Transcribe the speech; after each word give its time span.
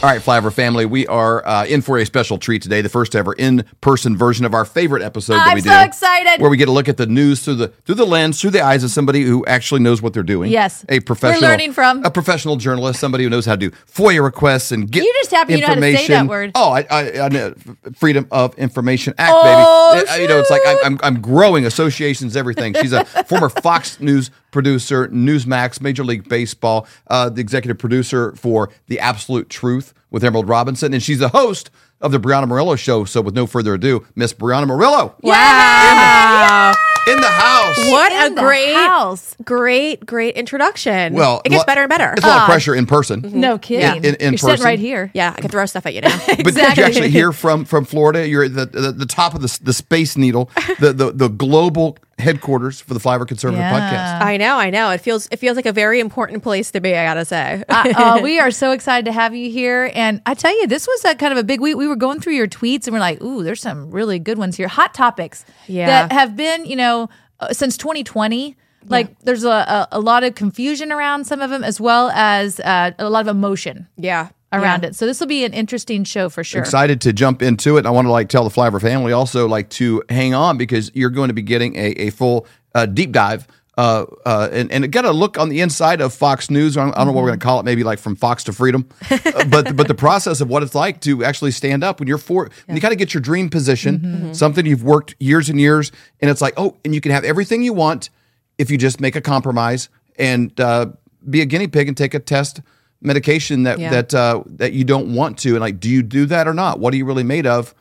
All 0.00 0.08
right, 0.08 0.20
Flyover 0.22 0.52
family, 0.52 0.86
we 0.86 1.08
are 1.08 1.44
uh, 1.44 1.64
in 1.66 1.82
for 1.82 1.98
a 1.98 2.06
special 2.06 2.38
treat 2.38 2.62
today, 2.62 2.82
the 2.82 2.88
first 2.88 3.16
ever 3.16 3.32
in-person 3.32 4.16
version 4.16 4.44
of 4.46 4.54
our 4.54 4.64
favorite 4.64 5.02
episode 5.02 5.32
that 5.34 5.48
I'm 5.48 5.54
we 5.56 5.60
so 5.60 5.70
do. 5.70 5.84
excited. 5.84 6.40
Where 6.40 6.48
we 6.48 6.56
get 6.56 6.66
to 6.66 6.70
look 6.70 6.88
at 6.88 6.98
the 6.98 7.06
news 7.06 7.42
through 7.44 7.56
the 7.56 7.68
through 7.68 7.96
the 7.96 8.06
lens, 8.06 8.40
through 8.40 8.50
the 8.52 8.60
eyes 8.62 8.84
of 8.84 8.92
somebody 8.92 9.22
who 9.24 9.44
actually 9.46 9.80
knows 9.80 10.00
what 10.00 10.12
they're 10.14 10.22
doing. 10.22 10.52
Yes. 10.52 10.84
a 10.88 11.00
professional, 11.00 11.50
learning 11.50 11.72
from. 11.72 12.04
a 12.04 12.12
professional 12.12 12.54
journalist, 12.54 13.00
somebody 13.00 13.24
who 13.24 13.30
knows 13.30 13.44
how 13.44 13.56
to 13.56 13.70
do 13.70 13.70
FOIA 13.92 14.22
requests 14.22 14.70
and 14.70 14.88
get. 14.88 15.02
You 15.02 15.12
just 15.18 15.32
happen 15.32 15.56
to 15.56 15.60
know 15.62 15.66
how 15.66 15.74
to 15.74 15.80
say 15.80 15.92
that 15.92 16.00
information. 16.02 16.26
word. 16.28 16.52
Oh, 16.54 16.70
I, 16.70 16.86
I, 16.88 17.20
I 17.22 17.28
know 17.28 17.54
Freedom 17.96 18.28
of 18.30 18.56
Information 18.56 19.14
Act, 19.18 19.32
Oh, 19.34 19.94
baby. 19.96 20.08
Uh, 20.10 20.14
You 20.14 20.28
know, 20.28 20.38
it's 20.38 20.50
like 20.50 20.62
I'm, 20.64 20.78
I'm, 20.84 20.98
I'm 21.02 21.20
growing 21.20 21.66
associations, 21.66 22.36
everything. 22.36 22.72
She's 22.74 22.92
a 22.92 23.04
former 23.26 23.48
Fox 23.48 23.98
News 23.98 24.30
producer, 24.50 25.08
Newsmax, 25.08 25.80
Major 25.80 26.04
League 26.04 26.28
Baseball, 26.28 26.86
uh, 27.08 27.28
the 27.28 27.40
executive 27.40 27.78
producer 27.78 28.32
for 28.36 28.70
The 28.86 28.98
Absolute 29.00 29.48
Truth 29.50 29.94
with 30.10 30.24
Emerald 30.24 30.48
Robinson, 30.48 30.94
and 30.94 31.02
she's 31.02 31.18
the 31.18 31.28
host 31.28 31.70
of 32.00 32.12
the 32.12 32.18
Breanna 32.20 32.46
Morello 32.48 32.76
Show. 32.76 33.04
So, 33.04 33.20
with 33.20 33.34
no 33.34 33.46
further 33.46 33.74
ado, 33.74 34.06
Miss 34.14 34.32
Breanna 34.32 34.66
Morello 34.66 35.14
Wow. 35.22 36.72
in 37.08 37.20
the 37.20 37.26
house. 37.26 37.76
What 37.90 38.12
In 38.12 38.38
a 38.38 38.40
great, 38.40 38.74
house. 38.74 39.34
great, 39.44 40.04
great 40.06 40.34
introduction. 40.36 41.14
Well, 41.14 41.40
it 41.44 41.50
gets 41.50 41.60
lo- 41.60 41.64
better 41.66 41.82
and 41.82 41.88
better. 41.90 42.12
It's 42.16 42.24
a 42.24 42.28
lot 42.28 42.42
of 42.42 42.46
pressure 42.46 42.74
in 42.74 42.86
person. 42.86 43.22
No 43.34 43.58
kidding. 43.58 44.04
In- 44.04 44.14
in 44.16 44.32
You're 44.34 44.38
sitting 44.38 44.64
right 44.64 44.78
here. 44.78 45.10
yeah, 45.14 45.34
I 45.36 45.40
can 45.40 45.50
throw 45.50 45.66
stuff 45.66 45.86
at 45.86 45.94
you 45.94 46.02
now. 46.02 46.16
But 46.26 46.36
did 46.36 46.46
Exactly. 46.46 46.82
you 46.82 46.86
actually 46.86 47.10
hear 47.10 47.32
from 47.32 47.64
from 47.64 47.84
Florida? 47.84 48.26
You're 48.28 48.44
at 48.44 48.54
the, 48.54 48.66
the 48.66 48.92
the 48.92 49.06
top 49.06 49.34
of 49.34 49.42
the 49.42 49.58
the 49.62 49.72
space 49.72 50.16
needle, 50.16 50.50
the 50.80 50.92
the, 50.92 51.12
the 51.12 51.28
global 51.28 51.98
headquarters 52.18 52.80
for 52.80 52.94
the 52.94 53.00
Flyover 53.00 53.26
Conservative 53.26 53.60
Yeah. 53.60 53.72
Podcast. 54.20 54.26
I 54.26 54.36
know, 54.36 54.56
I 54.56 54.70
know. 54.70 54.90
It 54.90 55.00
feels 55.00 55.28
it 55.30 55.36
feels 55.38 55.56
like 55.56 55.66
a 55.66 55.72
very 55.72 56.00
important 56.00 56.42
place 56.42 56.70
to 56.72 56.80
be. 56.80 56.94
I 56.94 57.04
gotta 57.04 57.24
say. 57.24 57.62
uh, 57.68 57.92
uh, 57.96 58.20
we 58.22 58.38
are 58.40 58.50
so 58.50 58.72
excited 58.72 59.04
to 59.06 59.12
have 59.12 59.34
you 59.34 59.50
here. 59.50 59.90
And 59.94 60.20
I 60.26 60.34
tell 60.34 60.52
you, 60.60 60.66
this 60.66 60.86
was 60.86 61.04
a 61.04 61.14
kind 61.14 61.32
of 61.32 61.38
a 61.38 61.44
big 61.44 61.60
week. 61.60 61.76
We 61.76 61.86
were 61.86 61.96
going 61.96 62.20
through 62.20 62.34
your 62.34 62.48
tweets 62.48 62.86
and 62.86 62.92
we're 62.94 63.00
like, 63.00 63.22
ooh, 63.22 63.42
there's 63.42 63.60
some 63.60 63.90
really 63.90 64.18
good 64.18 64.38
ones 64.38 64.56
here. 64.56 64.68
Hot 64.68 64.94
topics 64.94 65.44
Yeah. 65.66 65.86
that 65.86 66.12
have 66.12 66.36
been, 66.36 66.64
you 66.66 66.76
know, 66.76 67.08
uh, 67.40 67.52
since 67.52 67.76
2020. 67.76 68.56
Like 68.90 69.18
there's 69.20 69.44
a, 69.44 69.48
a, 69.50 69.88
a 69.92 70.00
lot 70.00 70.24
of 70.24 70.34
confusion 70.34 70.90
around 70.92 71.26
some 71.26 71.42
of 71.42 71.50
them, 71.50 71.62
as 71.62 71.78
well 71.80 72.10
as 72.14 72.58
uh, 72.60 72.92
a 72.98 73.10
lot 73.10 73.20
of 73.20 73.28
emotion 73.28 73.86
yeah, 73.98 74.28
around 74.52 74.82
yeah. 74.82 74.88
it. 74.88 74.96
So 74.96 75.06
this 75.06 75.20
will 75.20 75.26
be 75.26 75.44
an 75.44 75.52
interesting 75.52 76.04
show 76.04 76.28
for 76.28 76.42
sure. 76.42 76.60
Excited 76.60 77.00
to 77.02 77.12
jump 77.12 77.42
into 77.42 77.76
it. 77.76 77.86
I 77.86 77.90
want 77.90 78.06
to 78.06 78.12
like 78.12 78.28
tell 78.28 78.44
the 78.44 78.50
Flyover 78.50 78.80
family 78.80 79.12
also 79.12 79.46
like 79.46 79.68
to 79.70 80.02
hang 80.08 80.34
on 80.34 80.56
because 80.56 80.90
you're 80.94 81.10
going 81.10 81.28
to 81.28 81.34
be 81.34 81.42
getting 81.42 81.76
a, 81.76 81.90
a 81.92 82.10
full 82.10 82.46
uh, 82.74 82.86
deep 82.86 83.12
dive. 83.12 83.46
Uh, 83.76 84.06
uh, 84.26 84.48
and, 84.50 84.72
and 84.72 84.90
got 84.90 85.04
a 85.04 85.12
look 85.12 85.38
on 85.38 85.48
the 85.48 85.60
inside 85.60 86.00
of 86.00 86.12
Fox 86.12 86.50
News. 86.50 86.76
I 86.76 86.84
don't, 86.84 86.92
I 86.94 86.96
don't 86.96 87.06
know 87.06 87.12
what 87.12 87.22
we're 87.22 87.28
going 87.28 87.38
to 87.38 87.44
call 87.44 87.60
it, 87.60 87.62
maybe 87.62 87.84
like 87.84 88.00
from 88.00 88.16
Fox 88.16 88.42
to 88.44 88.52
freedom. 88.52 88.88
But 89.48 89.76
but 89.76 89.86
the 89.86 89.94
process 89.94 90.40
of 90.40 90.48
what 90.48 90.64
it's 90.64 90.74
like 90.74 91.00
to 91.02 91.24
actually 91.24 91.52
stand 91.52 91.84
up 91.84 92.00
when 92.00 92.08
you're 92.08 92.18
for 92.18 92.50
when 92.66 92.76
you 92.76 92.80
kind 92.80 92.90
of 92.90 92.98
get 92.98 93.14
your 93.14 93.20
dream 93.20 93.48
position, 93.48 94.34
something 94.34 94.66
you've 94.66 94.82
worked 94.82 95.14
years 95.20 95.48
and 95.48 95.60
years, 95.60 95.92
and 96.20 96.28
it's 96.28 96.40
like 96.40 96.54
oh, 96.56 96.76
and 96.84 96.92
you 96.92 97.00
can 97.00 97.12
have 97.12 97.22
everything 97.22 97.62
you 97.62 97.72
want 97.72 98.10
if 98.58 98.68
you 98.68 98.78
just 98.78 99.00
make 99.00 99.14
a 99.14 99.20
compromise 99.20 99.88
and 100.18 100.58
uh, 100.60 100.86
be 101.30 101.40
a 101.40 101.46
guinea 101.46 101.68
pig 101.68 101.86
and 101.86 101.96
take 101.96 102.14
a 102.14 102.18
test 102.18 102.60
medication 103.00 103.62
that 103.64 103.78
Yeah. 103.78 103.90
that 103.90 104.14
uh, 104.14 104.42
that 104.46 104.72
you 104.72 104.84
don't 104.84 105.14
want 105.14 105.38
to, 105.38 105.50
and 105.50 105.60
like, 105.60 105.80
do 105.80 105.88
you 105.88 106.02
do 106.02 106.26
that 106.26 106.46
or 106.48 106.54
not? 106.54 106.80
What 106.80 106.92
are 106.94 106.96
you 106.96 107.04
really 107.04 107.22
made 107.24 107.46
of? 107.46 107.74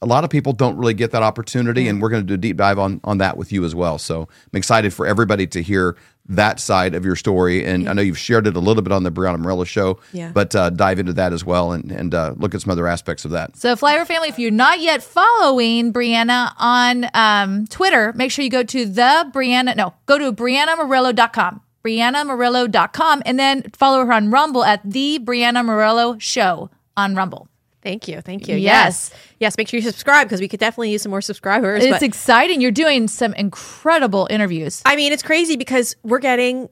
A 0.00 0.06
lot 0.06 0.22
of 0.22 0.30
people 0.30 0.52
don't 0.52 0.76
really 0.76 0.94
get 0.94 1.10
that 1.10 1.24
opportunity, 1.24 1.88
and 1.88 2.00
we're 2.00 2.08
going 2.10 2.22
to 2.22 2.26
do 2.26 2.34
a 2.34 2.38
deep 2.38 2.56
dive 2.56 2.78
on 2.78 3.00
on 3.02 3.18
that 3.18 3.36
with 3.36 3.50
you 3.52 3.64
as 3.64 3.74
well. 3.74 3.98
So 3.98 4.22
I'm 4.22 4.56
excited 4.56 4.92
for 4.94 5.06
everybody 5.06 5.46
to 5.48 5.60
hear 5.62 5.96
that 6.30 6.60
side 6.60 6.94
of 6.94 7.04
your 7.06 7.16
story, 7.16 7.64
and 7.64 7.88
I 7.88 7.94
know 7.94 8.02
you've 8.02 8.18
shared 8.18 8.46
it 8.46 8.54
a 8.54 8.60
little 8.60 8.82
bit 8.82 8.92
on 8.92 9.02
the 9.02 9.10
Breanna 9.10 9.38
Morello 9.40 9.64
show, 9.64 9.98
Yeah. 10.12 10.30
but 10.32 10.54
uh, 10.54 10.68
dive 10.70 10.98
into 11.00 11.14
that 11.14 11.32
as 11.32 11.42
well 11.44 11.72
and 11.72 11.90
and 11.90 12.14
uh, 12.14 12.34
look 12.36 12.54
at 12.54 12.60
some 12.60 12.70
other 12.70 12.86
aspects 12.86 13.24
of 13.24 13.30
that. 13.32 13.56
So, 13.56 13.74
Flyover 13.74 14.06
family, 14.06 14.28
if 14.28 14.38
you're 14.38 14.50
not 14.52 14.78
yet 14.80 15.02
following 15.02 15.90
Breanna 15.92 16.52
on 16.58 17.06
um, 17.14 17.66
Twitter, 17.66 18.12
make 18.14 18.30
sure 18.30 18.44
you 18.44 18.50
go 18.50 18.62
to 18.62 18.84
the 18.84 19.28
Breanna, 19.34 19.74
no, 19.74 19.94
go 20.06 20.18
to 20.18 20.30
BreannaMorello.com, 20.32 21.60
BreannaMorello.com, 21.88 23.22
and 23.24 23.38
then 23.38 23.62
follow 23.76 24.04
her 24.04 24.12
on 24.12 24.30
Rumble 24.30 24.64
at 24.64 24.80
the 24.84 25.18
Breanna 25.18 25.64
Morello 25.64 26.18
Show 26.18 26.70
on 26.96 27.14
Rumble. 27.14 27.48
Thank 27.80 28.08
you, 28.08 28.20
thank 28.20 28.48
you. 28.48 28.56
Yes. 28.56 29.10
Yes, 29.10 29.20
yes. 29.38 29.56
Make 29.56 29.68
sure 29.68 29.78
you 29.78 29.86
subscribe 29.86 30.26
because 30.26 30.40
we 30.40 30.48
could 30.48 30.60
definitely 30.60 30.90
use 30.90 31.02
some 31.02 31.10
more 31.10 31.22
subscribers. 31.22 31.84
It's 31.84 32.02
exciting. 32.02 32.60
You're 32.60 32.70
doing 32.70 33.08
some 33.08 33.32
incredible 33.34 34.26
interviews. 34.30 34.82
I 34.84 34.96
mean, 34.96 35.12
it's 35.12 35.22
crazy 35.22 35.56
because 35.56 35.96
we're 36.02 36.18
getting 36.18 36.68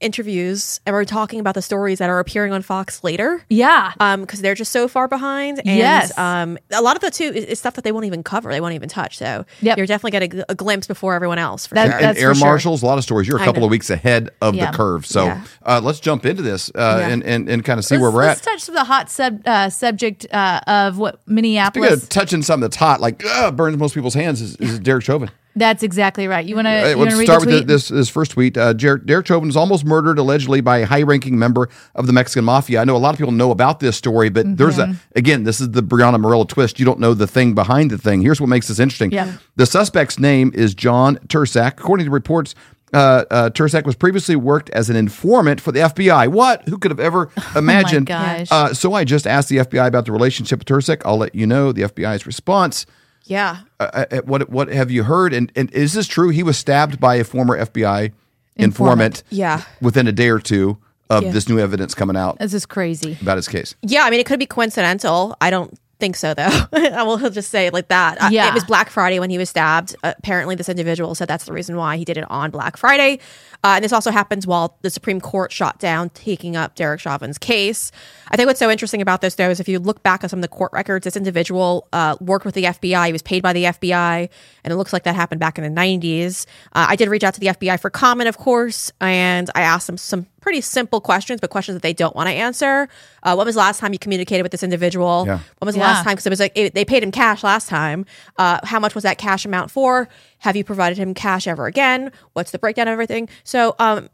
interviews 0.00 0.80
and 0.86 0.94
we're 0.94 1.04
talking 1.04 1.40
about 1.40 1.54
the 1.54 1.62
stories 1.62 1.98
that 1.98 2.08
are 2.10 2.18
appearing 2.18 2.52
on 2.52 2.62
Fox 2.62 3.02
later. 3.04 3.42
Yeah. 3.48 3.92
Um, 4.00 4.22
because 4.22 4.40
they're 4.40 4.54
just 4.54 4.72
so 4.72 4.88
far 4.88 5.08
behind, 5.08 5.58
and 5.58 5.76
Yes. 5.78 6.16
um, 6.18 6.58
a 6.70 6.82
lot 6.82 6.96
of 6.96 7.02
the 7.02 7.10
too 7.10 7.24
is, 7.24 7.44
is 7.44 7.58
stuff 7.58 7.74
that 7.74 7.84
they 7.84 7.92
won't 7.92 8.06
even 8.06 8.22
cover, 8.22 8.50
they 8.50 8.60
won't 8.60 8.74
even 8.74 8.88
touch. 8.88 9.18
So 9.18 9.44
Yep. 9.60 9.76
you're 9.76 9.86
definitely 9.86 10.10
getting 10.12 10.40
a, 10.40 10.44
a 10.50 10.54
glimpse 10.54 10.86
before 10.86 11.14
everyone 11.14 11.38
else. 11.38 11.66
For 11.66 11.74
That- 11.74 11.86
sure. 11.86 11.94
and 11.96 12.04
that's 12.04 12.18
air 12.20 12.30
for 12.30 12.38
sure. 12.38 12.48
marshals, 12.48 12.82
a 12.82 12.86
lot 12.86 12.98
of 12.98 13.04
stories. 13.04 13.26
You're 13.28 13.40
a 13.40 13.44
couple 13.44 13.64
of 13.64 13.70
weeks 13.70 13.90
ahead 13.90 14.30
of 14.40 14.54
Yeah. 14.54 14.70
the 14.70 14.76
curve. 14.76 15.06
So 15.06 15.24
Yeah. 15.24 15.40
uh, 15.66 15.80
let's 15.82 16.00
jump 16.00 16.24
into 16.26 16.42
this 16.42 16.70
uh, 16.74 16.98
Yeah. 17.00 17.08
and, 17.08 17.22
and 17.24 17.48
and 17.48 17.64
kind 17.64 17.78
of 17.78 17.84
see 17.84 17.94
let's, 17.96 18.02
where 18.02 18.10
we're 18.10 18.22
at. 18.22 18.28
let's 18.28 18.46
at. 18.46 18.50
touch 18.52 18.60
some 18.62 18.76
of 18.76 18.80
the 18.80 18.84
hot 18.92 19.10
sub, 19.10 19.40
uh, 19.46 19.68
subject 19.70 20.26
uh, 20.32 20.60
of 20.66 20.98
what 20.98 21.14
Speaking 21.22 21.34
Minneapolis. 21.34 22.02
of 22.04 22.08
touching 22.08 22.42
something 22.42 22.62
that's 22.62 22.76
hot, 22.76 23.00
like 23.00 23.24
uh, 23.24 23.50
burns 23.50 23.76
most 23.78 23.94
people's 23.94 24.14
hands, 24.14 24.40
is, 24.40 24.56
is 24.56 24.78
Derek 24.78 25.04
Chauvin. 25.04 25.30
That's 25.56 25.82
exactly 25.82 26.28
right. 26.28 26.46
You 26.46 26.54
want 26.54 26.66
to 26.66 26.96
let's 26.96 27.20
start 27.22 27.44
with 27.44 27.66
this 27.66 27.88
this 27.88 28.08
first 28.08 28.30
tweet. 28.32 28.56
Uh, 28.56 28.74
Jer- 28.74 28.98
Derek 28.98 29.26
Chauvin 29.26 29.48
is 29.48 29.56
almost 29.56 29.84
murdered 29.84 30.18
allegedly 30.18 30.60
by 30.60 30.78
a 30.78 30.86
high-ranking 30.86 31.36
member 31.38 31.68
of 31.96 32.06
the 32.06 32.12
Mexican 32.12 32.44
mafia. 32.44 32.80
I 32.80 32.84
know 32.84 32.96
a 32.96 32.98
lot 32.98 33.12
of 33.14 33.18
people 33.18 33.32
know 33.32 33.50
about 33.50 33.80
this 33.80 33.96
story, 33.96 34.28
but 34.28 34.56
there's 34.56 34.78
a 34.78 34.94
again, 35.16 35.42
this 35.44 35.60
is 35.60 35.72
the 35.72 35.82
Breanna 35.82 36.20
Morello 36.20 36.44
twist. 36.44 36.78
You 36.78 36.84
don't 36.84 37.00
know 37.00 37.12
the 37.12 37.26
thing 37.26 37.54
behind 37.54 37.90
the 37.90 37.98
thing. 37.98 38.22
Here's 38.22 38.40
what 38.40 38.48
makes 38.48 38.68
this 38.68 38.78
interesting. 38.78 39.10
Yeah. 39.10 39.36
The 39.56 39.66
suspect's 39.66 40.18
name 40.18 40.52
is 40.54 40.74
John 40.74 41.16
Turscak. 41.28 41.72
According 41.78 42.06
to 42.06 42.12
reports. 42.12 42.54
Uh, 42.90 43.22
uh, 43.30 43.50
Turscak 43.50 43.84
was 43.84 43.96
previously 43.96 44.34
worked 44.34 44.70
as 44.70 44.88
an 44.88 44.96
informant 44.96 45.60
for 45.60 45.72
the 45.72 45.80
FBI. 45.80 46.28
What? 46.28 46.66
Who 46.70 46.78
could 46.78 46.90
have 46.90 46.98
ever 47.00 47.28
imagined? 47.54 48.06
gosh. 48.06 48.48
Uh, 48.50 48.72
so 48.72 48.94
I 48.94 49.04
just 49.04 49.26
asked 49.26 49.50
the 49.50 49.58
FBI 49.58 49.86
about 49.86 50.06
the 50.06 50.12
relationship 50.12 50.60
with 50.60 50.68
Turscak. 50.68 51.02
I'll 51.04 51.18
let 51.18 51.34
you 51.34 51.46
know 51.46 51.70
the 51.70 51.82
FBI's 51.82 52.26
response 52.26 52.86
yeah. 53.28 53.58
uh, 53.80 54.04
uh, 54.10 54.16
what 54.24 54.50
what 54.50 54.68
have 54.68 54.90
you 54.90 55.04
heard? 55.04 55.32
And 55.32 55.52
and 55.54 55.70
is 55.72 55.92
this 55.92 56.06
true? 56.06 56.28
He 56.30 56.42
was 56.42 56.58
stabbed 56.58 56.98
by 57.00 57.14
a 57.16 57.24
former 57.24 57.56
FBI 57.56 58.12
informant. 58.56 58.58
Informant. 58.58 59.22
Yeah. 59.30 59.62
Within 59.80 60.06
a 60.08 60.12
day 60.12 60.28
or 60.30 60.38
two 60.40 60.78
of 61.10 61.22
Yeah. 61.22 61.30
this 61.30 61.48
new 61.48 61.58
evidence 61.58 61.94
coming 61.94 62.16
out 62.16 62.38
This 62.38 62.52
is 62.52 62.66
crazy. 62.66 63.16
about 63.22 63.36
his 63.36 63.48
case. 63.48 63.74
Yeah, 63.82 64.02
I 64.04 64.10
mean, 64.10 64.20
it 64.20 64.26
could 64.26 64.38
be 64.40 64.46
coincidental. 64.46 65.36
I 65.40 65.48
don't 65.50 65.72
think 65.98 66.16
so, 66.16 66.34
though. 66.34 66.48
I 66.72 67.02
will 67.02 67.18
just 67.30 67.50
say 67.50 67.70
like 67.70 67.88
that. 67.88 68.20
Uh, 68.20 68.28
Yeah. 68.30 68.48
It 68.48 68.54
was 68.54 68.64
Black 68.64 68.90
Friday 68.90 69.18
when 69.18 69.30
he 69.30 69.38
was 69.38 69.50
stabbed. 69.50 69.96
Uh, 70.02 70.14
apparently, 70.18 70.54
this 70.54 70.68
individual 70.68 71.14
said 71.14 71.28
that's 71.28 71.44
the 71.44 71.52
reason 71.52 71.76
why 71.76 71.96
he 71.96 72.04
did 72.04 72.16
it 72.16 72.24
on 72.30 72.50
Black 72.50 72.76
Friday. 72.76 73.18
Uh, 73.64 73.74
and 73.76 73.84
this 73.84 73.92
also 73.92 74.10
happens 74.12 74.46
while 74.46 74.76
the 74.82 74.90
Supreme 74.90 75.20
Court 75.20 75.50
shot 75.50 75.80
down 75.80 76.10
taking 76.10 76.54
up 76.56 76.76
Derek 76.76 77.00
Chauvin's 77.00 77.38
case. 77.38 77.90
I 78.30 78.36
think 78.36 78.46
what's 78.46 78.60
so 78.60 78.70
interesting 78.70 79.02
about 79.02 79.20
this, 79.20 79.34
though, 79.34 79.50
is 79.50 79.58
if 79.58 79.68
you 79.68 79.80
look 79.80 80.02
back 80.04 80.22
at 80.22 80.30
some 80.30 80.38
of 80.38 80.42
the 80.42 80.48
court 80.48 80.72
records, 80.72 81.04
this 81.04 81.16
individual 81.16 81.88
uh, 81.92 82.16
worked 82.20 82.44
with 82.44 82.54
the 82.54 82.64
FBI. 82.64 83.06
He 83.06 83.12
was 83.12 83.22
paid 83.22 83.42
by 83.42 83.52
the 83.52 83.64
FBI, 83.64 84.28
and 84.64 84.72
it 84.72 84.76
looks 84.76 84.92
like 84.92 85.02
that 85.04 85.16
happened 85.16 85.40
back 85.40 85.58
in 85.58 85.64
the 85.64 85.80
90s. 85.80 86.46
Uh, 86.72 86.86
I 86.90 86.94
did 86.96 87.08
reach 87.08 87.24
out 87.24 87.34
to 87.34 87.40
the 87.40 87.46
FBI 87.48 87.80
for 87.80 87.90
comment, 87.90 88.28
of 88.28 88.38
course, 88.38 88.92
and 89.00 89.50
I 89.54 89.62
asked 89.62 89.88
them 89.88 89.98
some 89.98 90.26
pretty 90.40 90.60
simple 90.60 91.00
questions, 91.00 91.40
but 91.40 91.50
questions 91.50 91.74
that 91.76 91.82
they 91.82 91.92
don't 91.92 92.14
want 92.14 92.28
to 92.28 92.32
answer. 92.34 92.88
Uh, 93.22 93.34
when 93.34 93.44
was 93.46 93.54
the 93.56 93.60
last 93.60 93.80
time 93.80 93.92
you 93.92 93.98
communicated 93.98 94.42
with 94.42 94.52
this 94.52 94.62
individual? 94.62 95.24
Yeah. 95.26 95.38
When 95.58 95.66
was 95.66 95.74
the 95.74 95.80
Yeah. 95.80 95.88
last 95.88 96.04
time? 96.04 96.12
Because 96.12 96.26
it 96.26 96.30
was 96.30 96.40
like 96.40 96.52
it, 96.54 96.74
they 96.74 96.84
paid 96.84 97.02
him 97.02 97.10
cash 97.10 97.42
last 97.42 97.68
time. 97.68 98.06
Uh, 98.38 98.60
how 98.64 98.78
much 98.80 98.94
was 98.94 99.02
that 99.04 99.18
cash 99.18 99.44
amount 99.44 99.70
for? 99.70 100.08
Have 100.38 100.56
you 100.56 100.64
provided 100.64 100.96
him 100.98 101.12
cash 101.14 101.46
ever 101.46 101.66
again? 101.66 102.12
What's 102.34 102.50
the 102.52 102.58
breakdown 102.58 102.88
of 102.88 102.92
everything? 102.92 103.28
So 103.44 103.74
um, 103.78 104.08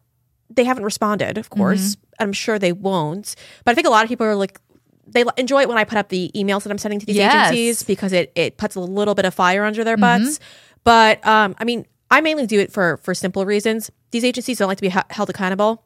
they 0.50 0.64
haven't 0.64 0.84
responded, 0.84 1.36
of 1.38 1.50
course. 1.50 1.96
I'm 2.18 2.32
sure 2.32 2.58
they 2.58 2.72
won't. 2.72 3.34
But 3.64 3.72
I 3.72 3.74
think 3.74 3.86
a 3.86 3.90
lot 3.90 4.02
of 4.04 4.08
people 4.08 4.26
are 4.26 4.34
like, 4.36 4.58
they 5.06 5.24
enjoy 5.36 5.60
it 5.62 5.68
when 5.68 5.76
I 5.76 5.84
put 5.84 5.98
up 5.98 6.08
the 6.08 6.30
emails 6.34 6.62
that 6.62 6.70
I'm 6.72 6.78
sending 6.78 6.98
to 7.00 7.06
these 7.06 7.16
Yes. 7.16 7.50
agencies 7.52 7.82
because 7.82 8.12
it 8.14 8.32
it 8.34 8.56
puts 8.56 8.74
a 8.74 8.80
little 8.80 9.14
bit 9.14 9.26
of 9.26 9.34
fire 9.34 9.64
under 9.64 9.84
their 9.84 9.98
butts. 9.98 10.40
But 10.82 11.24
um, 11.26 11.54
I 11.58 11.64
mean, 11.64 11.86
I 12.10 12.20
mainly 12.22 12.46
do 12.46 12.58
it 12.58 12.72
for 12.72 12.96
for 13.02 13.14
simple 13.14 13.44
reasons. 13.44 13.90
These 14.12 14.24
agencies 14.24 14.58
don't 14.58 14.68
like 14.68 14.78
to 14.78 14.82
be 14.82 14.88
h- 14.88 15.04
held 15.10 15.28
accountable. 15.28 15.83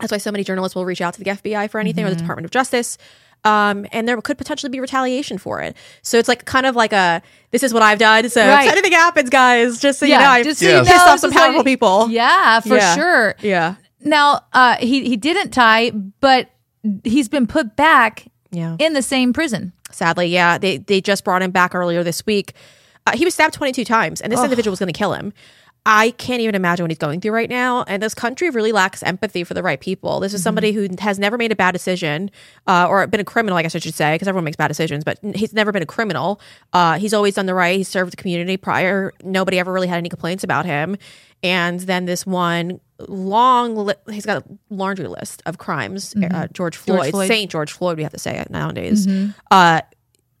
That's 0.00 0.12
why 0.12 0.18
so 0.18 0.30
many 0.32 0.44
journalists 0.44 0.74
will 0.76 0.84
reach 0.84 1.00
out 1.00 1.14
to 1.14 1.22
the 1.24 1.30
FBI 1.30 1.70
for 1.70 1.80
anything 1.80 2.04
or 2.04 2.10
the 2.10 2.16
Department 2.16 2.44
of 2.44 2.50
Justice. 2.50 2.98
Um, 3.44 3.86
and 3.92 4.06
there 4.08 4.20
could 4.20 4.36
potentially 4.36 4.70
be 4.70 4.80
retaliation 4.80 5.38
for 5.38 5.60
it. 5.62 5.76
So 6.02 6.18
it's 6.18 6.28
like 6.28 6.44
kind 6.44 6.66
of 6.66 6.74
like 6.74 6.92
a 6.92 7.22
this 7.52 7.62
is 7.62 7.72
what 7.72 7.82
I've 7.82 7.98
done. 7.98 8.28
So 8.30 8.46
Right. 8.46 8.66
if 8.66 8.72
anything 8.72 8.92
happens, 8.92 9.30
guys, 9.30 9.78
just 9.78 10.00
so 10.00 10.06
yeah, 10.06 10.18
you 10.18 10.24
know, 10.24 10.30
I 10.30 10.42
just 10.42 10.60
so 10.60 10.66
Yes. 10.66 10.72
you 10.72 10.82
know, 10.84 10.92
pissed 10.92 11.06
off 11.06 11.20
some 11.20 11.30
powerful 11.30 11.60
he- 11.60 11.64
people. 11.64 12.08
Yeah, 12.10 12.60
for 12.60 12.76
Yeah. 12.76 12.94
sure. 12.96 13.34
Yeah. 13.40 13.74
Now, 14.02 14.40
uh, 14.52 14.76
he 14.80 15.08
he 15.08 15.16
didn't 15.16 15.50
tie, 15.50 15.90
but 16.20 16.48
he's 17.04 17.28
been 17.28 17.46
put 17.46 17.76
back 17.76 18.26
Yeah. 18.50 18.76
in 18.78 18.92
the 18.94 19.02
same 19.02 19.32
prison. 19.32 19.72
Sadly, 19.92 20.26
yeah. 20.26 20.58
They 20.58 20.78
they 20.78 21.00
just 21.00 21.22
brought 21.24 21.42
him 21.42 21.50
back 21.52 21.74
earlier 21.76 22.02
this 22.02 22.26
week. 22.26 22.54
Uh, 23.06 23.12
he 23.16 23.24
was 23.24 23.34
stabbed 23.34 23.54
22 23.54 23.84
times, 23.84 24.20
and 24.20 24.32
this 24.32 24.42
individual 24.42 24.72
was 24.72 24.78
going 24.80 24.92
to 24.92 24.98
kill 24.98 25.12
him. 25.14 25.32
I 25.86 26.10
can't 26.10 26.42
even 26.42 26.54
imagine 26.54 26.84
what 26.84 26.90
he's 26.90 26.98
going 26.98 27.20
through 27.20 27.32
right 27.32 27.48
now. 27.48 27.82
And 27.84 28.02
this 28.02 28.12
country 28.12 28.50
really 28.50 28.72
lacks 28.72 29.02
empathy 29.02 29.42
for 29.42 29.54
the 29.54 29.62
right 29.62 29.80
people. 29.80 30.20
This 30.20 30.34
is 30.34 30.42
somebody 30.42 30.72
who 30.72 30.86
has 30.98 31.18
never 31.18 31.38
made 31.38 31.50
a 31.50 31.56
bad 31.56 31.72
decision 31.72 32.30
uh, 32.66 32.86
or 32.88 33.06
been 33.06 33.20
a 33.20 33.24
criminal, 33.24 33.56
I 33.56 33.62
guess 33.62 33.74
I 33.74 33.78
should 33.78 33.94
say, 33.94 34.14
because 34.14 34.28
everyone 34.28 34.44
makes 34.44 34.56
bad 34.58 34.68
decisions, 34.68 35.02
but 35.02 35.18
he's 35.34 35.54
never 35.54 35.72
been 35.72 35.82
a 35.82 35.86
criminal. 35.86 36.40
Uh, 36.74 36.98
he's 36.98 37.14
always 37.14 37.34
done 37.36 37.46
the 37.46 37.54
right. 37.54 37.78
He 37.78 37.84
served 37.84 38.12
the 38.12 38.16
community 38.16 38.58
prior. 38.58 39.14
Nobody 39.24 39.58
ever 39.58 39.72
really 39.72 39.86
had 39.86 39.96
any 39.96 40.10
complaints 40.10 40.44
about 40.44 40.66
him. 40.66 40.96
And 41.42 41.80
then 41.80 42.04
this 42.04 42.26
one 42.26 42.80
long, 43.08 43.76
li- 43.76 43.94
he's 44.10 44.26
got 44.26 44.42
a 44.44 44.58
laundry 44.68 45.06
list 45.06 45.42
of 45.46 45.56
crimes. 45.56 46.14
Uh, 46.34 46.48
George 46.52 46.76
Floyd. 46.76 47.12
Saint 47.28 47.50
George 47.50 47.72
Floyd, 47.72 47.96
we 47.96 48.02
have 48.02 48.12
to 48.12 48.18
say 48.18 48.36
it 48.38 48.50
nowadays. 48.50 49.06
Uh, 49.50 49.80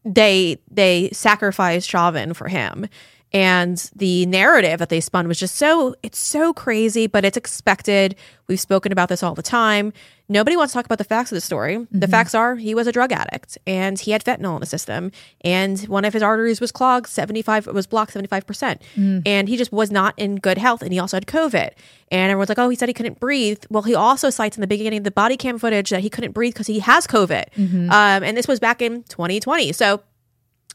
they 0.04 0.58
they 0.70 1.10
sacrificed 1.12 1.88
Chauvin 1.88 2.34
for 2.34 2.48
him. 2.48 2.86
And 3.32 3.76
the 3.94 4.24
narrative 4.26 4.78
that 4.78 4.88
they 4.88 5.00
spun 5.00 5.28
was 5.28 5.38
just 5.38 5.56
so 5.56 5.94
it's 6.02 6.18
so 6.18 6.54
crazy, 6.54 7.06
but 7.06 7.24
it's 7.24 7.36
expected. 7.36 8.16
We've 8.46 8.58
spoken 8.58 8.90
about 8.90 9.10
this 9.10 9.22
all 9.22 9.34
the 9.34 9.42
time. 9.42 9.92
Nobody 10.30 10.56
wants 10.56 10.72
to 10.72 10.78
talk 10.78 10.86
about 10.86 10.98
the 10.98 11.04
facts 11.04 11.30
of 11.30 11.36
the 11.36 11.42
story. 11.42 11.76
The 11.76 11.84
mm-hmm. 11.84 12.10
facts 12.10 12.34
are 12.34 12.56
he 12.56 12.74
was 12.74 12.86
a 12.86 12.92
drug 12.92 13.12
addict 13.12 13.58
and 13.66 13.98
he 13.98 14.12
had 14.12 14.24
fentanyl 14.24 14.54
in 14.54 14.60
the 14.60 14.66
system 14.66 15.10
and 15.42 15.78
one 15.82 16.04
of 16.04 16.12
his 16.12 16.22
arteries 16.22 16.60
was 16.60 16.72
clogged 16.72 17.06
75 17.06 17.66
was 17.66 17.86
blocked 17.86 18.14
75%. 18.14 18.80
Mm. 18.96 19.22
And 19.26 19.48
he 19.48 19.56
just 19.58 19.72
was 19.72 19.90
not 19.90 20.14
in 20.16 20.36
good 20.36 20.56
health 20.56 20.82
and 20.82 20.92
he 20.92 20.98
also 20.98 21.16
had 21.16 21.26
COVID. 21.26 21.70
And 22.10 22.30
everyone's 22.30 22.48
like, 22.48 22.58
"Oh, 22.58 22.70
he 22.70 22.76
said 22.76 22.88
he 22.88 22.94
couldn't 22.94 23.20
breathe." 23.20 23.62
Well, 23.68 23.82
he 23.82 23.94
also 23.94 24.30
cites 24.30 24.56
in 24.56 24.62
the 24.62 24.66
beginning 24.66 24.98
of 24.98 25.04
the 25.04 25.10
body 25.10 25.36
cam 25.36 25.58
footage 25.58 25.90
that 25.90 26.00
he 26.00 26.08
couldn't 26.08 26.32
breathe 26.32 26.54
because 26.54 26.66
he 26.66 26.78
has 26.78 27.06
COVID. 27.06 27.50
Mm-hmm. 27.54 27.90
Um, 27.90 28.22
and 28.22 28.34
this 28.34 28.48
was 28.48 28.58
back 28.58 28.80
in 28.80 29.02
2020. 29.04 29.72
So 29.72 30.00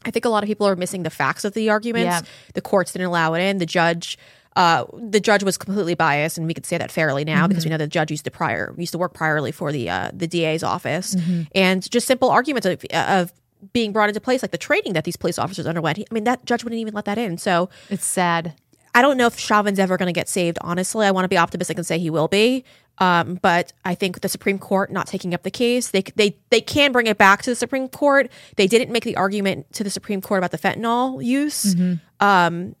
I 0.04 0.10
think 0.10 0.24
a 0.24 0.28
lot 0.28 0.42
of 0.42 0.46
people 0.46 0.66
are 0.66 0.76
missing 0.76 1.02
the 1.02 1.10
facts 1.10 1.44
of 1.44 1.54
the 1.54 1.70
arguments. 1.70 2.04
Yeah. 2.04 2.20
The 2.54 2.60
courts 2.60 2.92
didn't 2.92 3.06
allow 3.08 3.34
it 3.34 3.40
in. 3.40 3.58
The 3.58 3.66
judge, 3.66 4.18
uh, 4.56 4.84
the 4.92 5.20
judge 5.20 5.42
was 5.42 5.56
completely 5.58 5.94
biased, 5.94 6.38
and 6.38 6.46
we 6.46 6.54
could 6.54 6.66
say 6.66 6.78
that 6.78 6.90
fairly 6.90 7.24
now 7.24 7.46
because 7.48 7.64
we 7.64 7.70
know 7.70 7.76
the 7.78 7.86
judge 7.86 8.10
used 8.10 8.24
to 8.24 8.30
prior 8.30 8.74
used 8.76 8.92
to 8.92 8.98
work 8.98 9.14
priorly 9.14 9.52
for 9.52 9.72
the 9.72 9.90
uh, 9.90 10.10
the 10.12 10.26
DA's 10.26 10.62
office, 10.62 11.16
and 11.54 11.90
just 11.90 12.06
simple 12.06 12.30
arguments 12.30 12.66
of, 12.66 12.84
of 12.92 13.32
being 13.72 13.92
brought 13.92 14.08
into 14.10 14.20
place, 14.20 14.42
like 14.42 14.50
the 14.50 14.58
training 14.58 14.92
that 14.92 15.04
these 15.04 15.16
police 15.16 15.38
officers 15.38 15.66
underwent. 15.66 15.98
I 15.98 16.04
mean, 16.12 16.24
that 16.24 16.44
judge 16.44 16.64
wouldn't 16.64 16.80
even 16.80 16.94
let 16.94 17.06
that 17.06 17.18
in. 17.18 17.38
So 17.38 17.70
It's 17.90 18.04
sad. 18.04 18.54
I 18.96 19.02
don't 19.02 19.16
know 19.16 19.26
if 19.26 19.36
Chauvin's 19.38 19.80
ever 19.80 19.96
going 19.96 20.06
to 20.06 20.12
get 20.12 20.28
saved. 20.28 20.56
Honestly, 20.60 21.04
I 21.04 21.10
want 21.10 21.24
to 21.24 21.28
be 21.28 21.36
optimistic 21.36 21.76
and 21.76 21.86
say 21.86 21.98
he 21.98 22.10
will 22.10 22.28
be. 22.28 22.64
Um, 22.98 23.40
but 23.42 23.72
I 23.84 23.94
think 23.94 24.20
the 24.20 24.28
Supreme 24.28 24.58
Court 24.58 24.92
not 24.92 25.06
taking 25.08 25.34
up 25.34 25.42
the 25.42 25.50
case, 25.50 25.90
they 25.90 26.02
they 26.14 26.36
they 26.50 26.60
can 26.60 26.92
bring 26.92 27.06
it 27.08 27.18
back 27.18 27.42
to 27.42 27.50
the 27.50 27.56
Supreme 27.56 27.88
Court. 27.88 28.30
They 28.56 28.66
didn't 28.68 28.92
make 28.92 29.04
the 29.04 29.16
argument 29.16 29.72
to 29.74 29.84
the 29.84 29.90
Supreme 29.90 30.20
Court 30.20 30.38
about 30.38 30.52
the 30.52 30.58
fentanyl 30.58 31.24
use. 31.24 31.74
Um, 32.20 32.76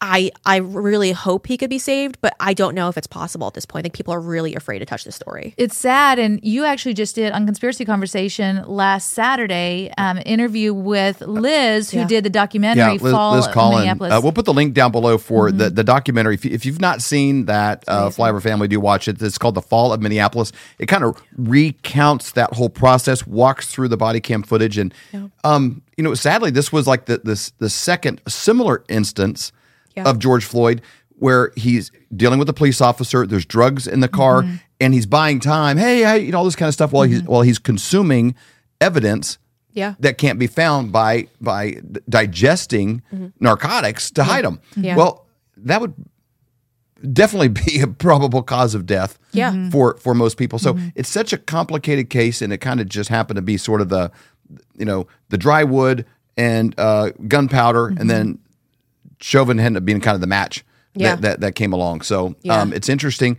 I 0.00 0.30
I 0.46 0.56
really 0.56 1.12
hope 1.12 1.46
he 1.48 1.56
could 1.56 1.70
be 1.70 1.78
saved, 1.78 2.18
but 2.20 2.34
I 2.38 2.54
don't 2.54 2.74
know 2.74 2.88
if 2.88 2.96
it's 2.96 3.06
possible 3.08 3.46
at 3.48 3.54
this 3.54 3.66
point. 3.66 3.82
I 3.82 3.84
think 3.84 3.94
people 3.94 4.14
are 4.14 4.20
really 4.20 4.54
afraid 4.54 4.78
to 4.78 4.86
touch 4.86 5.04
the 5.04 5.10
story. 5.12 5.54
It's 5.56 5.76
sad, 5.76 6.18
and 6.20 6.38
you 6.42 6.64
actually 6.64 6.94
just 6.94 7.16
did 7.16 7.32
on 7.32 7.46
Conspiracy 7.46 7.84
Conversation 7.84 8.62
last 8.66 9.10
Saturday 9.12 9.92
um, 9.98 10.20
interview 10.24 10.72
with 10.72 11.20
Liz, 11.22 11.90
who 11.90 11.98
Yeah. 11.98 12.06
did 12.06 12.24
the 12.24 12.30
documentary 12.30 12.84
Yeah, 12.94 13.02
Liz, 13.02 13.12
"Fall 13.12 13.34
Liz 13.34 13.46
Collin. 13.48 13.78
Minneapolis." 13.78 14.10
Mm-hmm. 14.10 14.18
Uh, 14.18 14.20
we'll 14.22 14.32
put 14.32 14.44
the 14.44 14.52
link 14.52 14.74
down 14.74 14.92
below 14.92 15.18
for 15.18 15.50
the, 15.50 15.68
the 15.68 15.82
documentary. 15.84 16.34
If, 16.34 16.44
you, 16.44 16.52
if 16.52 16.64
you've 16.64 16.80
not 16.80 17.02
seen 17.02 17.46
that, 17.46 17.84
uh, 17.88 18.08
Flyover 18.10 18.40
Family, 18.40 18.68
do 18.68 18.78
watch 18.78 19.08
it. 19.08 19.20
It's 19.20 19.38
called 19.38 19.56
The 19.56 19.62
Fall 19.62 19.92
of 19.92 20.00
Minneapolis. 20.00 20.52
It 20.78 20.86
kind 20.86 21.02
of 21.02 21.20
recounts 21.36 22.32
that 22.32 22.52
whole 22.54 22.68
process, 22.70 23.26
walks 23.26 23.68
through 23.68 23.88
the 23.88 23.96
body 23.96 24.20
cam 24.20 24.42
footage, 24.42 24.78
and 24.78 24.94
um, 25.42 25.82
you 25.96 26.04
know, 26.04 26.14
sadly, 26.14 26.50
this 26.50 26.72
was 26.72 26.86
like 26.86 27.06
the 27.06 27.18
this 27.24 27.50
the 27.58 27.68
second 27.68 28.20
similar 28.28 28.84
instance 28.88 29.50
Yeah. 29.98 30.10
of 30.10 30.18
George 30.18 30.44
Floyd 30.44 30.80
where 31.20 31.52
he's 31.56 31.90
dealing 32.16 32.38
with 32.38 32.48
a 32.48 32.52
police 32.52 32.80
officer. 32.80 33.26
There's 33.26 33.44
drugs 33.44 33.86
in 33.88 33.98
the 34.00 34.08
car, 34.08 34.42
Mm-hmm. 34.42 34.54
and 34.80 34.94
he's 34.94 35.06
buying 35.06 35.40
time. 35.40 35.76
Hey, 35.76 36.02
hey, 36.02 36.18
you 36.20 36.30
know 36.32 36.38
all 36.38 36.44
this 36.44 36.54
kind 36.56 36.68
of 36.68 36.74
stuff 36.74 36.92
while 36.92 37.02
he's 37.02 37.22
while 37.24 37.42
he's 37.42 37.58
consuming 37.58 38.34
evidence 38.80 39.38
Yeah. 39.72 39.94
that 39.98 40.16
can't 40.18 40.38
be 40.38 40.46
found 40.46 40.92
by 40.92 41.26
by 41.40 41.80
digesting 42.08 43.02
narcotics 43.40 44.10
to 44.12 44.22
hide 44.24 44.44
them. 44.44 44.60
Yeah. 44.76 44.94
Well, 44.96 45.26
that 45.56 45.80
would 45.80 45.94
definitely 47.12 47.48
be 47.66 47.80
a 47.80 47.86
probable 47.86 48.42
cause 48.42 48.74
of 48.74 48.86
death 48.86 49.18
Yeah. 49.32 49.52
Mhm. 49.52 49.72
for 49.72 49.96
for 49.98 50.14
most 50.14 50.36
people. 50.36 50.58
So 50.58 50.78
it's 50.94 51.08
such 51.08 51.32
a 51.32 51.38
complicated 51.38 52.10
case, 52.10 52.42
and 52.42 52.52
it 52.52 52.58
kind 52.58 52.80
of 52.80 52.88
just 52.88 53.10
happened 53.10 53.36
to 53.36 53.42
be 53.42 53.56
sort 53.56 53.80
of 53.80 53.88
the 53.88 54.10
you 54.76 54.84
know 54.84 55.06
the 55.30 55.38
dry 55.38 55.64
wood 55.64 56.04
and 56.36 56.74
uh, 56.78 57.10
gunpowder, 57.26 57.88
and 57.88 58.08
then 58.08 58.38
Chauvin 59.20 59.58
ended 59.60 59.82
up 59.82 59.84
being 59.84 60.00
kind 60.00 60.14
of 60.14 60.20
the 60.20 60.26
match 60.26 60.64
Yeah. 60.94 61.14
that, 61.16 61.22
that 61.22 61.40
that 61.40 61.52
came 61.54 61.72
along. 61.72 62.02
So 62.02 62.34
Yeah. 62.42 62.60
um, 62.60 62.72
it's 62.72 62.88
interesting. 62.88 63.38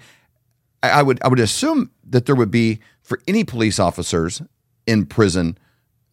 I, 0.83 0.89
I 0.89 1.01
would 1.01 1.19
I 1.23 1.27
would 1.27 1.39
assume 1.39 1.91
that 2.09 2.25
there 2.25 2.35
would 2.35 2.51
be 2.51 2.79
for 3.01 3.19
any 3.27 3.43
police 3.43 3.79
officers 3.79 4.41
in 4.87 5.05
prison 5.05 5.57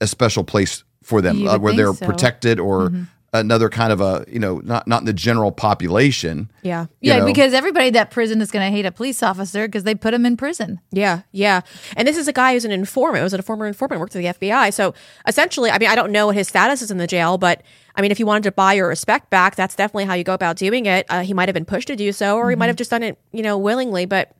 a 0.00 0.06
special 0.06 0.44
place 0.44 0.84
for 1.02 1.20
them 1.20 1.46
uh, 1.46 1.58
where 1.58 1.72
they're 1.72 1.86
so. 1.86 1.92
Mm-hmm. 1.94 2.06
protected 2.06 2.58
or 2.60 2.92
another 3.32 3.68
kind 3.68 3.92
of 3.92 4.00
a 4.00 4.24
you 4.28 4.38
know 4.38 4.60
not 4.64 4.86
not 4.88 5.00
in 5.02 5.06
the 5.06 5.12
general 5.12 5.52
population. 5.52 6.50
Yeah. 6.62 6.86
yeah, 7.00 7.18
know. 7.18 7.26
because 7.26 7.54
everybody 7.54 7.90
that 7.90 8.10
prison 8.10 8.40
is 8.40 8.50
going 8.50 8.64
to 8.68 8.74
hate 8.74 8.86
a 8.86 8.92
police 8.92 9.22
officer 9.22 9.68
because 9.68 9.84
they 9.84 9.94
put 9.94 10.14
him 10.14 10.26
in 10.26 10.36
prison. 10.36 10.80
Yeah, 10.90 11.22
yeah. 11.32 11.60
And 11.96 12.08
this 12.08 12.16
is 12.16 12.28
a 12.28 12.32
guy 12.32 12.54
who's 12.54 12.64
an 12.64 12.72
informant. 12.72 13.22
Was 13.22 13.34
a 13.34 13.42
former 13.42 13.66
informant, 13.66 14.00
worked 14.00 14.12
for 14.12 14.18
the 14.18 14.26
FBI. 14.26 14.72
So 14.72 14.94
essentially, 15.26 15.70
I 15.70 15.78
mean, 15.78 15.88
I 15.88 15.94
don't 15.94 16.12
know 16.12 16.26
what 16.26 16.36
his 16.36 16.48
status 16.48 16.82
is 16.82 16.90
in 16.90 16.98
the 16.98 17.06
jail, 17.06 17.38
but 17.38 17.62
I 17.96 18.02
mean, 18.02 18.10
if 18.10 18.20
you 18.20 18.26
wanted 18.26 18.42
to 18.44 18.52
buy 18.52 18.74
your 18.74 18.88
respect 18.88 19.30
back, 19.30 19.56
that's 19.56 19.74
definitely 19.74 20.04
how 20.04 20.14
you 20.14 20.24
go 20.24 20.34
about 20.34 20.56
doing 20.56 20.86
it. 20.86 21.06
Uh, 21.08 21.22
he 21.22 21.32
might 21.32 21.48
have 21.48 21.54
been 21.54 21.64
pushed 21.64 21.88
to 21.88 21.96
do 21.96 22.12
so, 22.12 22.36
or 22.36 22.50
he 22.50 22.56
might 22.56 22.64
mm-hmm. 22.64 22.68
have 22.68 22.76
just 22.76 22.90
done 22.90 23.02
it, 23.02 23.18
you 23.32 23.42
know, 23.42 23.56
willingly. 23.56 24.04
But 24.04 24.36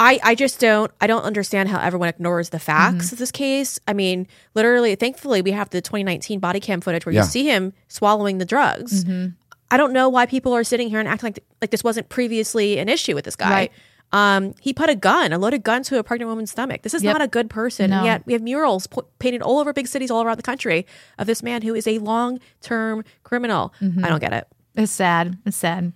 I, 0.00 0.18
I 0.22 0.34
just 0.34 0.58
don't, 0.58 0.90
I 1.00 1.06
don't 1.06 1.22
understand 1.22 1.68
how 1.68 1.78
everyone 1.80 2.08
ignores 2.08 2.48
the 2.48 2.58
facts 2.58 3.06
mm-hmm. 3.06 3.14
of 3.14 3.18
this 3.18 3.30
case. 3.30 3.78
I 3.86 3.92
mean, 3.92 4.26
literally, 4.54 4.94
thankfully, 4.96 5.42
we 5.42 5.52
have 5.52 5.70
the 5.70 5.80
2019 5.80 6.40
body 6.40 6.58
cam 6.58 6.80
footage 6.80 7.06
where 7.06 7.14
Yeah. 7.14 7.20
you 7.22 7.26
see 7.26 7.44
him 7.44 7.72
swallowing 7.88 8.38
the 8.38 8.44
drugs. 8.44 9.04
Mm-hmm. 9.04 9.34
I 9.70 9.76
don't 9.76 9.92
know 9.92 10.08
why 10.08 10.26
people 10.26 10.52
are 10.52 10.64
sitting 10.64 10.90
here 10.90 11.00
and 11.00 11.08
acting 11.08 11.28
like 11.28 11.44
like 11.62 11.70
this 11.70 11.82
wasn't 11.82 12.08
previously 12.08 12.78
an 12.78 12.88
issue 12.88 13.14
with 13.14 13.24
this 13.24 13.36
guy. 13.36 13.50
Right. 13.50 13.72
Um, 14.12 14.54
he 14.60 14.72
put 14.74 14.90
a 14.90 14.94
gun, 14.94 15.32
a 15.32 15.38
loaded 15.38 15.62
gun, 15.62 15.82
to 15.84 15.98
a 15.98 16.04
pregnant 16.04 16.28
woman's 16.28 16.50
stomach. 16.50 16.82
This 16.82 16.92
is 16.94 17.02
Yep. 17.02 17.14
not 17.14 17.22
a 17.22 17.28
good 17.28 17.48
person. 17.48 17.90
No. 17.90 17.98
And 17.98 18.06
yet 18.06 18.26
we 18.26 18.34
have 18.34 18.42
murals 18.42 18.86
po- 18.86 19.06
painted 19.18 19.40
all 19.42 19.58
over 19.58 19.72
big 19.72 19.86
cities 19.86 20.10
all 20.10 20.22
around 20.22 20.36
the 20.36 20.42
country 20.42 20.86
of 21.18 21.26
this 21.26 21.42
man 21.42 21.62
who 21.62 21.74
is 21.74 21.86
a 21.86 21.98
long 21.98 22.38
term 22.60 23.04
criminal. 23.24 23.72
I 23.80 24.08
don't 24.08 24.20
get 24.20 24.32
it. 24.34 24.46
It's 24.74 24.90
sad. 24.90 25.36
It's 25.44 25.56
sad. 25.56 25.92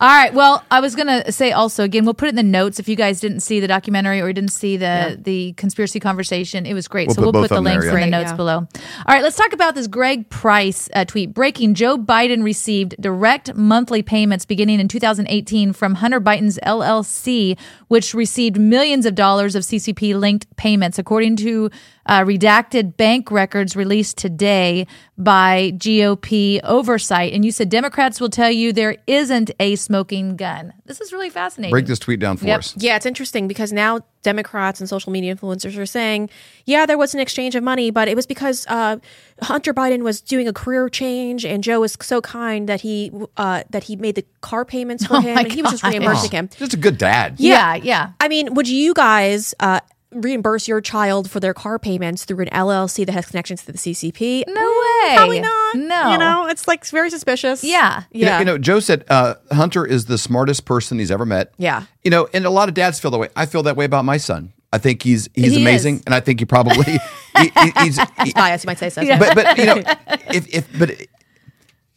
All 0.00 0.08
right. 0.08 0.34
Well, 0.34 0.64
I 0.68 0.80
was 0.80 0.96
gonna 0.96 1.30
say 1.30 1.52
also 1.52 1.84
again, 1.84 2.04
we'll 2.04 2.14
put 2.14 2.26
it 2.26 2.30
in 2.30 2.34
the 2.34 2.42
notes 2.42 2.80
if 2.80 2.88
you 2.88 2.96
guys 2.96 3.20
didn't 3.20 3.40
see 3.40 3.60
the 3.60 3.68
documentary 3.68 4.20
or 4.20 4.26
you 4.26 4.32
didn't 4.32 4.50
see 4.50 4.76
the 4.76 5.16
the 5.20 5.52
conspiracy 5.52 6.00
conversation. 6.00 6.66
It 6.66 6.74
was 6.74 6.88
great. 6.88 7.06
We'll 7.06 7.14
so 7.14 7.22
put 7.22 7.34
we'll 7.34 7.42
put 7.44 7.48
the 7.50 7.58
of 7.58 7.64
them 7.64 7.72
links 7.72 7.84
there, 7.86 7.96
in 7.98 8.10
the 8.10 8.10
notes 8.10 8.30
Great, 8.30 8.36
below. 8.36 8.56
All 8.56 8.68
right. 9.06 9.22
Let's 9.22 9.36
talk 9.36 9.52
about 9.52 9.76
this 9.76 9.86
Greg 9.86 10.28
Price 10.28 10.88
uh, 10.92 11.04
tweet. 11.04 11.34
Breaking: 11.34 11.74
Joe 11.74 11.96
Biden 11.96 12.42
received 12.42 12.96
direct 13.00 13.54
monthly 13.54 14.02
payments 14.02 14.44
beginning 14.44 14.80
in 14.80 14.88
2018 14.88 15.72
from 15.72 15.94
Hunter 15.94 16.20
Biden's 16.20 16.58
LLC, 16.64 17.56
which 17.86 18.12
received 18.12 18.58
millions 18.58 19.06
of 19.06 19.14
dollars 19.14 19.54
of 19.54 19.62
CCP 19.62 20.18
linked 20.18 20.54
payments, 20.56 20.98
according 20.98 21.36
to 21.36 21.70
uh, 22.06 22.22
redacted 22.22 22.96
bank 22.96 23.30
records 23.30 23.76
released 23.76 24.16
today 24.16 24.86
by 25.18 25.72
GOP 25.76 26.60
oversight. 26.62 27.32
And 27.32 27.44
you 27.44 27.52
said 27.52 27.68
Democrats 27.68 28.15
will 28.20 28.30
tell 28.30 28.50
you 28.50 28.72
there 28.72 28.96
isn't 29.06 29.50
a 29.60 29.76
smoking 29.76 30.36
gun. 30.36 30.72
This 30.84 31.00
is 31.00 31.12
really 31.12 31.30
fascinating. 31.30 31.70
Break 31.72 31.86
this 31.86 31.98
tweet 31.98 32.20
down 32.20 32.36
for 32.36 32.46
Yep. 32.46 32.58
us. 32.58 32.74
Yeah, 32.76 32.96
it's 32.96 33.06
interesting 33.06 33.48
because 33.48 33.72
now 33.72 34.00
Democrats 34.22 34.80
and 34.80 34.88
social 34.88 35.12
media 35.12 35.34
influencers 35.34 35.76
are 35.78 35.86
saying, 35.86 36.30
yeah, 36.64 36.84
there 36.86 36.98
was 36.98 37.14
an 37.14 37.20
exchange 37.20 37.54
of 37.54 37.62
money, 37.62 37.90
but 37.90 38.08
it 38.08 38.16
was 38.16 38.26
because 38.26 38.66
uh, 38.68 38.96
Hunter 39.42 39.72
Biden 39.72 40.02
was 40.02 40.20
doing 40.20 40.48
a 40.48 40.52
career 40.52 40.88
change, 40.88 41.44
and 41.44 41.62
Joe 41.62 41.80
was 41.80 41.96
so 42.00 42.20
kind 42.20 42.68
that 42.68 42.80
he 42.80 43.12
uh, 43.36 43.62
that 43.70 43.84
he 43.84 43.96
made 43.96 44.14
the 44.16 44.24
car 44.40 44.64
payments 44.64 45.06
for 45.06 45.14
Oh 45.16 45.20
him, 45.20 45.34
my 45.34 45.42
and 45.42 45.52
he 45.52 45.62
was 45.62 45.72
just 45.72 45.82
gosh. 45.82 45.92
reimbursing 45.92 46.30
him. 46.32 46.48
Just 46.58 46.74
a 46.74 46.76
good 46.76 46.98
dad. 46.98 47.34
Yeah, 47.38 47.74
yeah. 47.76 48.12
I 48.20 48.28
mean, 48.28 48.54
would 48.54 48.68
you 48.68 48.94
guys 48.94 49.54
uh, 49.60 49.80
reimburse 50.22 50.68
your 50.68 50.80
child 50.80 51.30
for 51.30 51.40
their 51.40 51.54
car 51.54 51.78
payments 51.78 52.24
through 52.24 52.40
an 52.44 52.48
LLC 52.50 53.04
that 53.06 53.12
has 53.12 53.26
connections 53.26 53.64
to 53.64 53.72
the 53.72 53.78
CCP? 53.78 54.44
No 54.46 54.60
way. 54.60 55.16
Probably 55.16 55.40
not. 55.40 55.74
No. 55.76 56.12
You 56.12 56.18
know, 56.18 56.46
it's 56.48 56.66
like 56.68 56.84
very 56.86 57.10
suspicious. 57.10 57.62
Yeah. 57.64 58.04
You 58.12 58.24
know- 58.24 58.30
Yeah. 58.30 58.38
You 58.40 58.44
know, 58.44 58.58
Joe 58.58 58.80
said 58.80 59.04
uh, 59.08 59.34
Hunter 59.52 59.84
is 59.86 60.06
the 60.06 60.18
smartest 60.18 60.64
person 60.64 60.98
he's 60.98 61.10
ever 61.10 61.26
met. 61.26 61.52
Yeah. 61.58 61.84
You 62.04 62.10
know, 62.10 62.28
and 62.34 62.44
a 62.46 62.50
lot 62.50 62.68
of 62.68 62.74
dads 62.74 63.00
feel 63.00 63.10
that 63.10 63.18
way. 63.18 63.28
I 63.36 63.46
feel 63.46 63.62
that 63.64 63.76
way 63.76 63.84
about 63.84 64.04
my 64.04 64.16
son. 64.16 64.52
I 64.72 64.78
think 64.78 65.02
he's 65.02 65.28
he's 65.34 65.52
He 65.52 65.62
amazing, 65.62 65.96
is. 65.96 66.02
and 66.06 66.14
I 66.14 66.20
think 66.20 66.40
he 66.40 66.44
probably 66.44 66.84
he, 66.92 66.98
he- 67.38 67.72
he's. 67.82 67.98
he- 68.24 68.32
bias, 68.32 68.64
you 68.64 68.66
might 68.68 68.78
say 68.78 68.90
so. 68.90 69.02
but 69.18 69.34
but 69.34 69.56
you 69.58 69.64
know, 69.64 69.76
if 70.32 70.52
if 70.52 70.78
but 70.78 70.90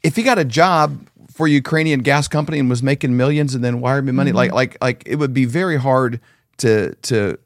if 0.03 0.15
he 0.15 0.23
got 0.23 0.37
a 0.37 0.45
job 0.45 1.05
for 1.33 1.47
a 1.47 1.49
Ukrainian 1.49 2.01
gas 2.01 2.27
company 2.27 2.59
and 2.59 2.69
was 2.69 2.83
making 2.83 3.17
millions 3.17 3.55
and 3.55 3.63
then 3.63 3.81
wired 3.81 4.05
me 4.05 4.11
money, 4.11 4.31
like 4.31 4.51
like 4.53 4.77
like 4.81 5.03
it 5.05 5.15
would 5.15 5.33
be 5.33 5.45
very 5.45 5.77
hard 5.77 6.21
to 6.57 6.93
to 7.01 7.37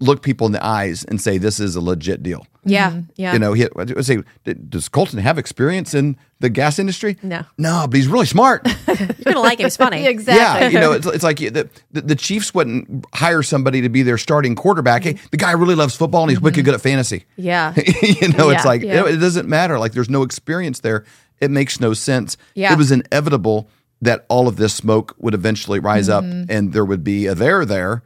look 0.00 0.22
people 0.22 0.46
in 0.46 0.52
the 0.52 0.64
eyes 0.64 1.04
and 1.04 1.20
say 1.20 1.38
this 1.38 1.60
is 1.60 1.76
a 1.76 1.80
legit 1.80 2.22
deal. 2.22 2.46
Yeah, 2.64 2.90
mm-hmm. 2.90 3.00
yeah. 3.16 3.32
You 3.34 3.38
know, 3.38 3.52
he 3.52 3.66
would 3.74 4.04
say, 4.04 4.22
does 4.68 4.88
Colton 4.88 5.18
have 5.18 5.38
experience 5.38 5.94
in 5.94 6.16
the 6.40 6.48
gas 6.48 6.78
industry? 6.78 7.18
No. 7.22 7.42
no, 7.58 7.86
but 7.88 7.96
he's 7.96 8.08
really 8.08 8.26
smart. 8.26 8.66
You're 8.88 9.06
gonna 9.24 9.40
like 9.40 9.60
him. 9.60 9.66
He's 9.66 9.76
funny. 9.76 10.06
exactly. 10.06 10.66
Yeah, 10.66 10.68
you 10.68 10.80
know, 10.80 10.92
it's, 10.92 11.06
it's 11.06 11.24
like 11.24 11.38
the, 11.38 11.68
the 11.92 12.00
the 12.00 12.14
Chiefs 12.14 12.54
wouldn't 12.54 13.04
hire 13.14 13.42
somebody 13.42 13.82
to 13.82 13.88
be 13.88 14.02
their 14.02 14.18
starting 14.18 14.54
quarterback. 14.54 15.04
Hey, 15.04 15.18
the 15.30 15.36
guy 15.36 15.52
really 15.52 15.74
loves 15.74 15.94
football 15.94 16.22
and 16.22 16.30
he's 16.30 16.38
mm-hmm. 16.38 16.46
wicked 16.46 16.64
good 16.64 16.74
at 16.74 16.80
fantasy. 16.80 17.24
Yeah. 17.36 17.74
you 17.76 18.28
know, 18.28 18.48
it's 18.50 18.64
like 18.64 18.80
Yeah. 18.80 19.04
it, 19.06 19.16
it 19.16 19.18
doesn't 19.18 19.48
matter. 19.48 19.78
Like 19.78 19.92
there's 19.92 20.08
no 20.08 20.22
experience 20.22 20.80
there. 20.80 21.04
It 21.40 21.50
makes 21.50 21.78
no 21.78 21.92
sense. 21.92 22.38
Yeah. 22.54 22.72
It 22.72 22.78
was 22.78 22.90
inevitable 22.90 23.68
that 24.04 24.24
all 24.28 24.48
of 24.48 24.56
this 24.56 24.74
smoke 24.74 25.14
would 25.18 25.34
eventually 25.34 25.80
rise 25.80 26.08
up 26.08 26.24
and 26.24 26.72
there 26.72 26.84
would 26.84 27.02
be 27.02 27.26
a 27.26 27.34
there 27.34 27.64
there. 27.64 28.02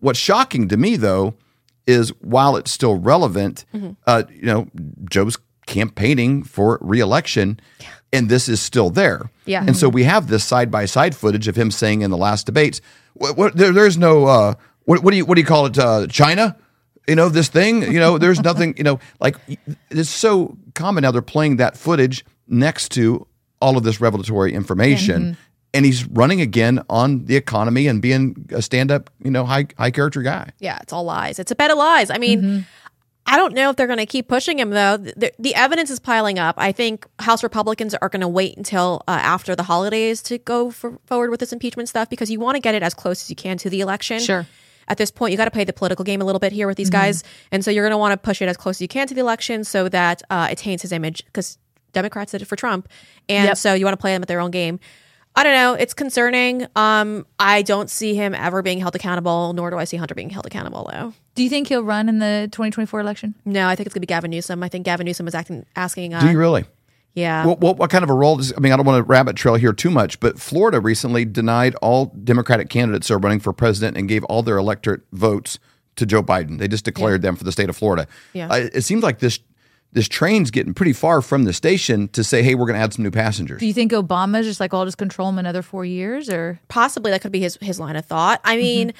What's 0.00 0.18
shocking 0.18 0.68
to 0.68 0.76
me 0.76 0.96
though 0.96 1.34
is 1.86 2.10
while 2.20 2.56
it's 2.56 2.70
still 2.70 2.94
relevant, 2.94 3.64
uh, 4.06 4.22
you 4.30 4.46
know, 4.46 4.68
Joe's 5.10 5.36
campaigning 5.66 6.42
for 6.42 6.78
reelection 6.80 7.58
and 8.12 8.28
this 8.28 8.48
is 8.48 8.60
still 8.60 8.90
there. 8.90 9.30
Yeah. 9.46 9.64
And 9.66 9.76
so 9.76 9.88
we 9.88 10.04
have 10.04 10.28
this 10.28 10.44
side 10.44 10.70
by 10.70 10.84
side 10.84 11.16
footage 11.16 11.48
of 11.48 11.56
him 11.56 11.70
saying 11.70 12.02
in 12.02 12.10
the 12.10 12.16
last 12.16 12.46
debates, 12.46 12.80
what, 13.14 13.36
what, 13.36 13.56
there, 13.56 13.72
there's 13.72 13.96
no, 13.96 14.26
uh, 14.26 14.54
what, 14.84 15.02
what 15.02 15.12
do 15.12 15.16
you, 15.16 15.24
what 15.24 15.36
do 15.36 15.40
you 15.40 15.46
call 15.46 15.66
it? 15.66 15.78
Uh, 15.78 16.06
China? 16.08 16.56
You 17.08 17.16
know, 17.16 17.28
this 17.28 17.48
thing, 17.48 17.82
you 17.82 17.98
know, 17.98 18.16
there's 18.16 18.40
nothing, 18.40 18.74
you 18.76 18.84
know, 18.84 19.00
like 19.18 19.36
it's 19.90 20.10
so 20.10 20.56
common 20.74 21.02
now. 21.02 21.10
They're 21.10 21.20
playing 21.20 21.56
that 21.56 21.76
footage 21.76 22.24
next 22.46 22.90
to 22.92 23.26
all 23.62 23.78
of 23.78 23.84
this 23.84 24.00
revelatory 24.00 24.52
information. 24.52 25.36
And 25.74 25.86
he's 25.86 26.04
running 26.06 26.42
again 26.42 26.84
on 26.90 27.24
the 27.24 27.36
economy 27.36 27.86
and 27.86 28.02
being 28.02 28.46
a 28.50 28.60
stand 28.60 28.90
up, 28.90 29.08
you 29.24 29.30
know, 29.30 29.46
high, 29.46 29.68
high 29.78 29.90
character 29.90 30.20
guy. 30.20 30.50
Yeah, 30.58 30.78
it's 30.82 30.92
all 30.92 31.04
lies. 31.04 31.38
It's 31.38 31.50
a 31.50 31.54
bed 31.54 31.70
of 31.70 31.78
lies. 31.78 32.10
I 32.10 32.18
mean, 32.18 32.66
I 33.24 33.36
don't 33.38 33.54
know 33.54 33.70
if 33.70 33.76
they're 33.76 33.86
going 33.86 33.98
to 33.98 34.06
keep 34.06 34.28
pushing 34.28 34.58
him 34.58 34.70
though. 34.70 34.96
The, 34.98 35.32
the 35.38 35.54
evidence 35.54 35.90
is 35.90 36.00
piling 36.00 36.38
up. 36.38 36.56
I 36.58 36.72
think 36.72 37.06
House 37.20 37.42
Republicans 37.42 37.94
are 37.94 38.08
going 38.08 38.20
to 38.20 38.28
wait 38.28 38.56
until 38.56 39.02
uh, 39.08 39.12
after 39.12 39.54
the 39.54 39.62
holidays 39.62 40.20
to 40.24 40.38
go 40.38 40.70
for, 40.70 40.98
forward 41.06 41.30
with 41.30 41.40
this 41.40 41.52
impeachment 41.52 41.88
stuff 41.88 42.10
because 42.10 42.30
you 42.30 42.40
want 42.40 42.56
to 42.56 42.60
get 42.60 42.74
it 42.74 42.82
as 42.82 42.92
close 42.94 43.22
as 43.22 43.30
you 43.30 43.36
can 43.36 43.56
to 43.58 43.70
the 43.70 43.80
election. 43.80 44.18
Sure. 44.18 44.46
At 44.88 44.98
this 44.98 45.10
point, 45.10 45.30
you 45.30 45.38
got 45.38 45.44
to 45.44 45.50
play 45.52 45.64
the 45.64 45.72
political 45.72 46.04
game 46.04 46.20
a 46.20 46.24
little 46.24 46.40
bit 46.40 46.52
here 46.52 46.66
with 46.66 46.76
these 46.76 46.90
guys, 46.90 47.22
and 47.52 47.64
so 47.64 47.70
you're 47.70 47.84
going 47.84 47.92
to 47.92 47.98
want 47.98 48.12
to 48.12 48.16
push 48.16 48.42
it 48.42 48.48
as 48.48 48.56
close 48.56 48.76
as 48.76 48.80
you 48.82 48.88
can 48.88 49.06
to 49.06 49.14
the 49.14 49.20
election 49.20 49.62
so 49.62 49.88
that 49.88 50.22
uh, 50.28 50.48
it 50.50 50.58
taints 50.58 50.82
his 50.82 50.90
image 50.90 51.24
because 51.24 51.56
Democrats 51.92 52.32
did 52.32 52.42
it 52.42 52.46
for 52.46 52.56
Trump, 52.56 52.88
and 53.28 53.48
Yep. 53.48 53.56
so 53.56 53.74
you 53.74 53.84
want 53.84 53.92
to 53.94 54.00
play 54.00 54.12
them 54.12 54.22
at 54.22 54.28
their 54.28 54.40
own 54.40 54.50
game. 54.50 54.78
I 55.34 55.44
don't 55.44 55.54
know. 55.54 55.72
It's 55.72 55.94
concerning. 55.94 56.66
Um, 56.76 57.26
I 57.38 57.62
don't 57.62 57.88
see 57.88 58.14
him 58.14 58.34
ever 58.34 58.60
being 58.60 58.78
held 58.80 58.94
accountable, 58.94 59.54
nor 59.54 59.70
do 59.70 59.78
I 59.78 59.84
see 59.84 59.96
Hunter 59.96 60.14
being 60.14 60.28
held 60.28 60.44
accountable, 60.44 60.90
though. 60.92 61.14
Do 61.34 61.42
you 61.42 61.48
think 61.48 61.68
he'll 61.68 61.82
run 61.84 62.10
in 62.10 62.18
the 62.18 62.48
2024 62.52 63.00
election? 63.00 63.34
No, 63.46 63.66
I 63.66 63.74
think 63.74 63.86
it's 63.86 63.94
gonna 63.94 64.02
be 64.02 64.06
Gavin 64.06 64.30
Newsom. 64.30 64.62
I 64.62 64.68
think 64.68 64.84
Gavin 64.84 65.06
Newsom 65.06 65.24
was 65.24 65.34
acting, 65.34 65.64
asking. 65.74 66.12
Uh, 66.12 66.20
Do 66.20 66.30
you 66.30 66.38
really? 66.38 66.66
yeah, 67.14 67.46
What, 67.46 67.60
what, 67.60 67.78
what 67.78 67.88
kind 67.90 68.04
of 68.04 68.10
a 68.10 68.14
role 68.14 68.36
does, 68.36 68.52
I 68.56 68.60
mean, 68.60 68.72
I 68.72 68.76
don't 68.76 68.84
want 68.86 68.98
to 68.98 69.10
rabbit 69.10 69.36
trail 69.36 69.54
here 69.54 69.72
too 69.72 69.90
much, 69.90 70.20
but 70.20 70.38
Florida 70.38 70.80
recently 70.80 71.24
denied 71.24 71.74
all 71.76 72.06
Democratic 72.24 72.68
candidates 72.68 73.08
who 73.08 73.14
are 73.14 73.18
running 73.18 73.40
for 73.40 73.54
president 73.54 73.96
and 73.96 74.08
gave 74.08 74.24
all 74.24 74.42
their 74.42 74.58
electorate 74.58 75.00
votes 75.12 75.58
to 75.96 76.04
Joe 76.06 76.22
Biden. 76.22 76.58
They 76.58 76.68
just 76.68 76.84
declared 76.84 77.20
them 77.22 77.36
for 77.36 77.44
the 77.44 77.52
state 77.52 77.68
of 77.70 77.76
Florida. 77.76 78.06
Yeah. 78.34 78.48
Uh, 78.50 78.68
it 78.72 78.80
seems 78.82 79.02
like 79.02 79.18
this 79.18 79.40
this 79.92 80.08
train's 80.08 80.50
getting 80.50 80.74
pretty 80.74 80.92
far 80.92 81.20
from 81.20 81.44
the 81.44 81.52
station 81.52 82.08
to 82.08 82.24
say, 82.24 82.42
hey, 82.42 82.54
we're 82.54 82.66
going 82.66 82.78
to 82.78 82.82
add 82.82 82.94
some 82.94 83.02
new 83.02 83.10
passengers. 83.10 83.60
Do 83.60 83.66
you 83.66 83.74
think 83.74 83.92
Obama's 83.92 84.46
just 84.46 84.60
like, 84.60 84.72
I'll 84.72 84.84
just 84.84 84.98
control 84.98 85.28
him 85.28 85.38
another 85.38 85.62
four 85.62 85.84
years 85.84 86.30
or? 86.30 86.60
possibly 86.68 87.10
that 87.10 87.20
could 87.20 87.32
be 87.32 87.40
his 87.40 87.58
his 87.60 87.78
line 87.78 87.96
of 87.96 88.04
thought. 88.04 88.40
I 88.44 88.56
mean. 88.56 88.88
Mm-hmm. 88.88 88.98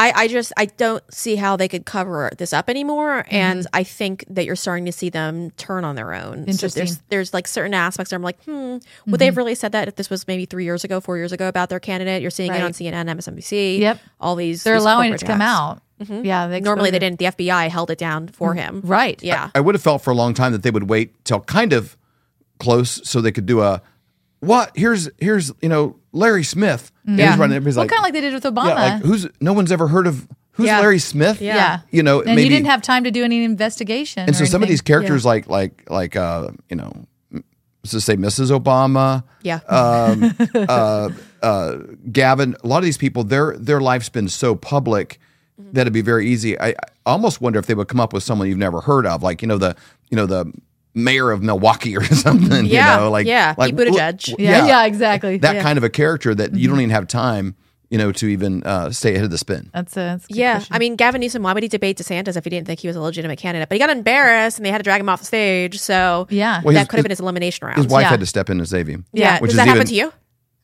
I, 0.00 0.12
I 0.14 0.28
just 0.28 0.52
I 0.56 0.66
don't 0.66 1.02
see 1.12 1.34
how 1.34 1.56
they 1.56 1.66
could 1.66 1.84
cover 1.84 2.30
this 2.38 2.52
up 2.52 2.70
anymore, 2.70 3.24
and 3.32 3.66
I 3.72 3.82
think 3.82 4.24
that 4.30 4.44
you're 4.44 4.54
starting 4.54 4.84
to 4.84 4.92
see 4.92 5.10
them 5.10 5.50
turn 5.56 5.84
on 5.84 5.96
their 5.96 6.14
own. 6.14 6.36
Mm-hmm. 6.36 6.50
Interesting. 6.50 6.84
Mm-hmm. 6.84 6.86
there's 6.86 6.98
there's 7.08 7.34
like 7.34 7.48
certain 7.48 7.74
aspects 7.74 8.12
where 8.12 8.16
I'm 8.16 8.22
like, 8.22 8.40
hmm, 8.44 8.76
would 9.08 9.18
they 9.18 9.24
have 9.24 9.36
really 9.36 9.56
said 9.56 9.72
that 9.72 9.88
if 9.88 9.96
this 9.96 10.08
was 10.08 10.28
maybe 10.28 10.44
three 10.44 10.62
years 10.62 10.84
ago, 10.84 11.00
four 11.00 11.16
years 11.16 11.32
ago 11.32 11.48
about 11.48 11.68
their 11.68 11.80
candidate? 11.80 12.22
You're 12.22 12.30
seeing 12.30 12.54
it 12.54 12.62
on 12.62 12.70
CNN, 12.70 13.06
MSNBC. 13.06 13.80
Yep. 13.80 13.98
all 14.20 14.36
these 14.36 14.62
They're 14.62 14.74
these 14.74 14.82
allowing 14.84 15.06
it 15.06 15.18
corporate 15.18 15.20
to 15.20 15.26
come 15.26 15.40
attacks. 15.40 15.82
Out. 16.00 16.24
Yeah. 16.24 16.46
they 16.48 16.60
Normally 16.60 16.90
they 16.90 16.98
didn't. 16.98 17.18
The 17.18 17.26
FBI 17.26 17.68
held 17.68 17.90
it 17.90 17.98
down 17.98 18.28
for 18.28 18.54
him. 18.54 18.80
Right. 18.84 19.22
Yeah. 19.22 19.50
I 19.54 19.60
would 19.60 19.74
have 19.74 19.82
felt 19.82 20.02
for 20.02 20.10
a 20.10 20.14
long 20.14 20.34
time 20.34 20.52
that 20.52 20.62
they 20.62 20.70
would 20.70 20.88
wait 20.88 21.24
till 21.24 21.40
kind 21.40 21.72
of 21.72 21.96
close 22.58 23.00
so 23.08 23.20
they 23.20 23.32
could 23.32 23.46
do 23.46 23.60
a 23.60 23.82
what? 24.40 24.72
Here's 24.76 25.08
here's 25.18 25.52
you 25.60 25.68
know 25.68 25.96
Larry 26.12 26.44
Smith. 26.44 26.92
Yeah. 27.04 27.30
he's 27.30 27.38
running. 27.38 27.56
Everybody's 27.56 27.76
Well, 27.76 27.84
like, 27.84 27.90
kind 27.90 27.98
of 28.00 28.04
like 28.04 28.12
they 28.12 28.20
did 28.20 28.34
with 28.34 28.44
Obama. 28.44 28.68
yeah, 28.68 28.94
like 28.94 29.02
who's 29.02 29.26
no 29.40 29.52
one's 29.52 29.72
ever 29.72 29.88
heard 29.88 30.06
of 30.06 30.28
who's 30.52 30.66
Yeah. 30.66 30.80
Larry 30.80 30.98
Smith? 30.98 31.40
Yeah. 31.40 31.54
yeah. 31.56 31.80
you 31.90 32.02
know, 32.02 32.18
and 32.20 32.26
maybe 32.36 32.44
you 32.44 32.50
didn't 32.50 32.66
have 32.66 32.82
time 32.82 33.04
to 33.04 33.10
do 33.10 33.24
any 33.24 33.44
investigation. 33.44 34.24
And 34.26 34.36
so 34.36 34.44
or 34.44 34.46
some 34.46 34.62
of 34.62 34.68
these 34.68 34.80
characters, 34.82 35.24
like 35.24 35.48
like 35.48 35.88
like 35.90 36.14
uh, 36.16 36.50
you 36.68 36.76
know, 36.76 36.92
let's 37.32 37.92
just 37.92 38.06
say 38.06 38.16
Mrs. 38.16 38.56
Obama, 38.56 39.24
Yeah. 39.42 39.60
um, 39.68 40.34
uh, 40.68 41.10
uh, 41.42 41.76
Gavin. 42.12 42.56
A 42.62 42.66
lot 42.66 42.78
of 42.78 42.84
these 42.84 42.98
people, 42.98 43.24
their 43.24 43.56
their 43.56 43.80
life's 43.80 44.08
been 44.08 44.28
so 44.28 44.54
public 44.54 45.18
that 45.72 45.82
it'd 45.82 45.92
be 45.92 46.00
very 46.02 46.26
easy. 46.28 46.58
I, 46.60 46.68
I 46.68 46.74
almost 47.06 47.40
wonder 47.40 47.58
if 47.58 47.66
they 47.66 47.74
would 47.74 47.88
come 47.88 48.00
up 48.00 48.12
with 48.12 48.22
someone 48.22 48.48
you've 48.48 48.58
never 48.58 48.80
heard 48.80 49.06
of, 49.06 49.22
like 49.22 49.42
you 49.42 49.48
know 49.48 49.58
the 49.58 49.76
you 50.10 50.16
know 50.16 50.26
the 50.26 50.52
mayor 50.94 51.30
of 51.30 51.42
Milwaukee 51.42 51.96
or 51.96 52.04
something. 52.26 52.66
Yeah, 52.66 52.94
you 52.96 53.00
know, 53.02 53.10
like 53.10 53.26
yeah, 53.26 53.54
like 53.58 53.76
Pete 53.76 53.88
Buttigieg. 53.88 54.34
Yeah, 54.38 54.66
yeah, 54.66 54.84
exactly. 54.86 55.38
that 55.38 55.56
yeah. 55.56 55.62
kind 55.62 55.78
of 55.78 55.84
a 55.84 55.90
character 55.90 56.34
that 56.34 56.54
you 56.54 56.68
don't 56.68 56.78
even 56.80 56.90
have 56.90 57.06
time, 57.06 57.54
you 57.90 57.98
know, 57.98 58.10
to 58.12 58.26
even 58.28 58.62
uh, 58.64 58.90
stay 58.90 59.12
ahead 59.12 59.24
of 59.24 59.30
the 59.30 59.38
spin. 59.38 59.70
That's 59.72 59.96
a, 59.96 60.00
that's 60.00 60.24
a 60.24 60.28
good 60.28 60.36
Yeah, 60.36 60.54
question. 60.56 60.74
I 60.76 60.78
mean, 60.78 60.96
Gavin 60.96 61.20
Newsom, 61.20 61.42
why 61.42 61.52
would 61.52 61.62
he 61.62 61.68
debate 61.68 61.98
DeSantis 61.98 62.36
if 62.36 62.44
he 62.44 62.50
didn't 62.50 62.66
think 62.66 62.80
he 62.80 62.86
was 62.88 62.96
a 62.96 63.00
legitimate 63.00 63.38
candidate? 63.38 63.68
But 63.68 63.76
he 63.76 63.78
got 63.78 63.90
embarrassed 63.90 64.58
and 64.58 64.66
they 64.66 64.70
had 64.70 64.78
to 64.78 64.82
drag 64.84 65.00
him 65.00 65.08
off 65.08 65.20
the 65.20 65.26
stage. 65.26 65.78
So 65.78 66.26
Yeah. 66.30 66.62
Well, 66.64 66.74
that 66.74 66.80
his- 66.80 66.88
could 66.88 66.96
have 66.98 67.04
been 67.04 67.10
his 67.10 67.20
elimination 67.20 67.66
round. 67.66 67.78
His 67.78 67.86
wife 67.86 68.02
Yeah. 68.02 68.10
had 68.10 68.20
to 68.20 68.26
step 68.26 68.50
in 68.50 68.58
and 68.58 68.68
save 68.68 68.86
him. 68.86 69.04
yeah, 69.12 69.38
which 69.40 69.50
does 69.50 69.54
is 69.54 69.56
that 69.56 69.68
happen 69.68 69.86
to 69.86 69.94
you? 69.94 70.12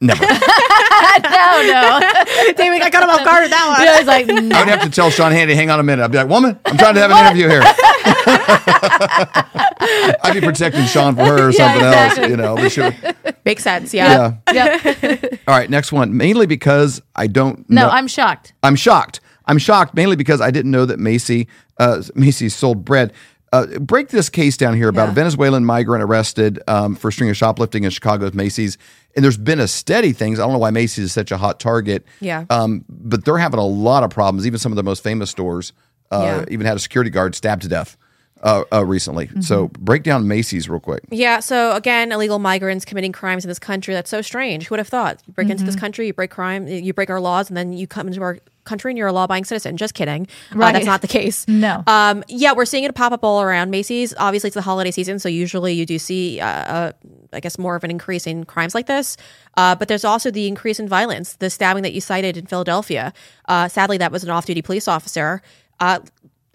Never. 0.01 0.23
no, 0.25 0.29
no. 0.31 2.01
David, 2.57 2.83
I 2.83 2.91
got 2.91 3.03
him 3.05 3.11
off 3.11 3.25
guard 3.25 3.43
with 3.43 3.51
that 3.53 3.67
one. 3.69 3.83
yeah, 3.87 3.99
it's 3.99 4.07
like, 4.07 4.29
I 4.29 4.61
would 4.61 4.69
have 4.69 4.83
to 4.83 4.91
tell 4.91 5.09
Sean 5.11 5.33
Hannity, 5.33 5.55
hang 5.55 5.71
on 5.71 5.81
a 5.81 5.83
minute. 5.83 6.03
I'd 6.05 6.11
be 6.13 6.19
like, 6.19 6.29
woman, 6.29 6.59
I'm 6.67 6.77
trying 6.77 6.95
to 6.95 7.01
have 7.01 7.11
an 7.11 7.19
interview 7.27 7.49
here. 7.49 7.63
I'd 10.23 10.35
be 10.35 10.41
protecting 10.41 10.85
Sean 10.87 11.15
for 11.15 11.25
her 11.25 11.49
or 11.49 11.51
Yeah, 11.53 11.57
something 11.59 11.87
exactly. 11.87 12.23
else, 12.25 12.31
you 12.31 12.37
know. 12.37 12.57
but 12.57 12.73
she- 12.73 13.33
Makes 13.45 13.63
sense. 13.63 13.95
Yeah. 13.95 14.35
yeah. 14.53 14.81
yeah. 15.03 15.17
All 15.47 15.55
right, 15.57 15.69
next 15.71 15.93
one. 15.93 16.17
Mainly 16.17 16.47
because 16.47 17.01
I 17.15 17.27
don't 17.27 17.69
No, 17.71 17.83
know. 17.83 17.89
I'm 17.91 18.07
shocked. 18.09 18.53
I'm 18.63 18.77
shocked. 18.77 19.21
I'm 19.47 19.59
shocked 19.59 19.95
mainly 19.95 20.17
because 20.17 20.41
I 20.41 20.51
didn't 20.51 20.71
know 20.71 20.87
that 20.87 20.99
Macy 20.99 21.49
uh, 21.79 22.03
Macy 22.15 22.49
sold 22.49 22.85
bread. 22.85 23.13
Uh, 23.55 23.79
break 23.79 24.09
this 24.09 24.29
case 24.29 24.57
down 24.57 24.75
here 24.75 24.89
about 24.89 25.05
Yeah. 25.07 25.13
a 25.13 25.15
Venezuelan 25.15 25.65
migrant 25.65 26.03
arrested 26.03 26.61
um, 26.67 26.97
for 26.97 27.11
string 27.13 27.31
of 27.31 27.37
shoplifting 27.37 27.85
in 27.85 27.91
Chicago's 27.91 28.35
Macy's. 28.35 28.77
And 29.15 29.23
there's 29.25 29.37
been 29.39 29.61
a 29.61 29.69
steady 29.69 30.13
things. 30.13 30.41
I 30.41 30.43
don't 30.43 30.53
know 30.53 30.59
why 30.59 30.71
Macy's 30.71 31.05
is 31.05 31.13
such 31.13 31.31
a 31.31 31.37
hot 31.37 31.61
target. 31.61 32.05
Yeah. 32.21 32.47
Um, 32.51 32.85
but 32.89 33.25
they're 33.25 33.39
having 33.39 33.61
a 33.61 33.67
lot 33.67 34.03
of 34.03 34.11
problems. 34.11 34.45
Even 34.47 34.59
some 34.59 34.73
of 34.73 34.77
the 34.77 34.83
most 34.83 35.03
famous 35.05 35.31
stores 35.31 35.73
uh, 36.11 36.21
Yeah. 36.23 36.45
even 36.53 36.67
had 36.67 36.77
a 36.77 36.81
security 36.81 37.11
guard 37.11 37.35
stabbed 37.37 37.63
to 37.63 37.69
death 37.69 37.97
uh, 38.43 38.65
uh, 38.73 38.85
recently. 38.85 39.31
So 39.41 39.69
break 39.79 40.03
down 40.03 40.27
Macy's 40.29 40.69
real 40.69 40.81
quick. 40.81 41.03
Yeah. 41.11 41.39
So 41.41 41.73
again, 41.77 42.11
illegal 42.13 42.39
migrants 42.41 42.85
committing 42.85 43.13
crimes 43.13 43.45
in 43.45 43.49
this 43.49 43.61
country. 43.61 43.95
That's 43.95 44.11
so 44.11 44.21
strange. 44.21 44.67
Who 44.67 44.73
would 44.75 44.81
have 44.81 44.89
thought? 44.89 45.23
You 45.27 45.33
break 45.33 45.49
into 45.49 45.65
this 45.65 45.77
country, 45.77 46.07
you 46.09 46.13
break 46.13 46.31
crime, 46.33 46.67
you 46.67 46.93
break 46.93 47.09
our 47.09 47.21
laws, 47.21 47.49
and 47.49 47.57
then 47.57 47.73
you 47.73 47.87
come 47.87 48.09
into 48.09 48.21
our 48.21 48.39
country 48.65 48.91
and 48.91 48.99
you're 48.99 49.09
a 49.09 49.13
law-abiding 49.13 49.45
citizen. 49.45 49.77
Just 49.77 49.95
kidding. 49.95 50.27
Uh, 50.53 50.59
Right. 50.59 50.73
that's 50.73 50.87
not 50.87 51.01
the 51.01 51.09
case. 51.09 51.47
No. 51.65 51.83
Um, 51.87 52.25
yeah, 52.29 52.53
we're 52.53 52.65
seeing 52.65 52.85
it 52.85 52.95
pop 52.95 53.13
up 53.13 53.23
all 53.25 53.41
around 53.41 53.71
Macy's. 53.71 54.13
Obviously, 54.19 54.49
it's 54.49 54.55
the 54.55 54.61
holiday 54.63 54.91
season, 54.91 55.19
so 55.19 55.29
usually 55.29 55.73
you 55.73 55.87
do 55.87 55.99
see, 55.99 56.41
uh, 56.41 56.47
uh, 56.47 56.93
I 57.33 57.41
guess, 57.41 57.59
more 57.59 57.77
of 57.77 57.85
an 57.85 57.91
increase 57.91 58.27
in 58.27 58.45
crimes 58.45 58.75
like 58.75 58.87
this. 58.87 59.17
Uh, 59.57 59.75
but 59.75 59.89
there's 59.89 60.05
also 60.05 60.31
the 60.31 60.47
increase 60.47 60.79
in 60.81 60.89
violence. 60.89 61.35
The 61.35 61.49
stabbing 61.51 61.83
that 61.85 61.93
you 61.93 62.01
cited 62.01 62.37
in 62.37 62.47
Philadelphia. 62.47 63.13
Uh, 63.49 63.69
sadly, 63.69 63.99
that 63.99 64.11
was 64.13 64.25
an 64.25 64.31
off-duty 64.31 64.63
police 64.63 64.89
officer. 64.89 65.43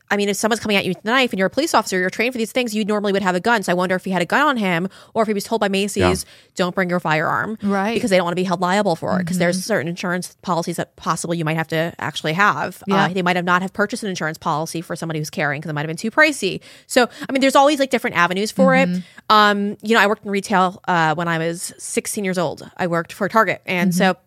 Uh, 0.09 0.13
I 0.13 0.17
mean, 0.17 0.29
if 0.29 0.37
someone's 0.37 0.59
coming 0.59 0.77
at 0.77 0.85
you 0.85 0.91
with 0.91 1.03
a 1.03 1.07
knife 1.07 1.31
and 1.31 1.39
you're 1.39 1.47
a 1.47 1.51
police 1.51 1.73
officer, 1.73 1.99
you're 1.99 2.09
trained 2.09 2.33
for 2.33 2.37
these 2.37 2.51
things, 2.51 2.73
you 2.73 2.83
normally 2.85 3.13
would 3.13 3.21
have 3.21 3.35
a 3.35 3.39
gun. 3.39 3.63
So 3.63 3.71
I 3.71 3.75
wonder 3.75 3.95
if 3.95 4.05
he 4.05 4.11
had 4.11 4.21
a 4.21 4.25
gun 4.25 4.47
on 4.47 4.57
him 4.57 4.89
or 5.13 5.23
if 5.23 5.27
he 5.27 5.33
was 5.33 5.43
told 5.43 5.61
by 5.61 5.69
Macy's, 5.69 6.25
don't 6.55 6.75
bring 6.75 6.89
your 6.89 6.99
firearm. 6.99 7.57
Right. 7.61 7.93
Because 7.93 8.09
they 8.09 8.17
don't 8.17 8.25
want 8.25 8.33
to 8.33 8.41
be 8.41 8.43
held 8.43 8.61
liable 8.61 8.95
for 8.95 9.19
it. 9.19 9.23
Because 9.23 9.37
there's 9.37 9.63
certain 9.63 9.87
insurance 9.87 10.35
policies 10.41 10.77
that 10.77 10.95
possibly 10.95 11.37
you 11.37 11.45
might 11.45 11.57
have 11.57 11.67
to 11.69 11.93
actually 11.99 12.33
have. 12.33 12.83
Yeah. 12.87 13.05
Uh, 13.05 13.07
they 13.09 13.21
might 13.21 13.35
have 13.35 13.45
not 13.45 13.61
have 13.61 13.73
purchased 13.73 14.03
an 14.03 14.09
insurance 14.09 14.37
policy 14.37 14.81
for 14.81 14.95
somebody 14.95 15.19
who's 15.19 15.29
carrying 15.29 15.61
because 15.61 15.69
it 15.69 15.73
might 15.73 15.81
have 15.81 15.87
been 15.87 15.97
too 15.97 16.11
pricey. 16.11 16.61
So, 16.87 17.07
I 17.27 17.31
mean, 17.31 17.41
there's 17.41 17.55
always 17.55 17.79
like 17.79 17.89
different 17.89 18.15
avenues 18.15 18.51
for 18.51 18.75
it. 18.75 18.89
Um, 19.29 19.77
you 19.81 19.95
know, 19.95 20.01
I 20.01 20.07
worked 20.07 20.25
in 20.25 20.31
retail 20.31 20.81
uh, 20.87 21.15
when 21.15 21.27
I 21.27 21.37
was 21.37 21.73
16 21.77 22.23
years 22.23 22.37
old. 22.37 22.69
I 22.77 22.87
worked 22.87 23.13
for 23.13 23.29
Target. 23.29 23.61
And 23.65 23.93
so 23.93 24.17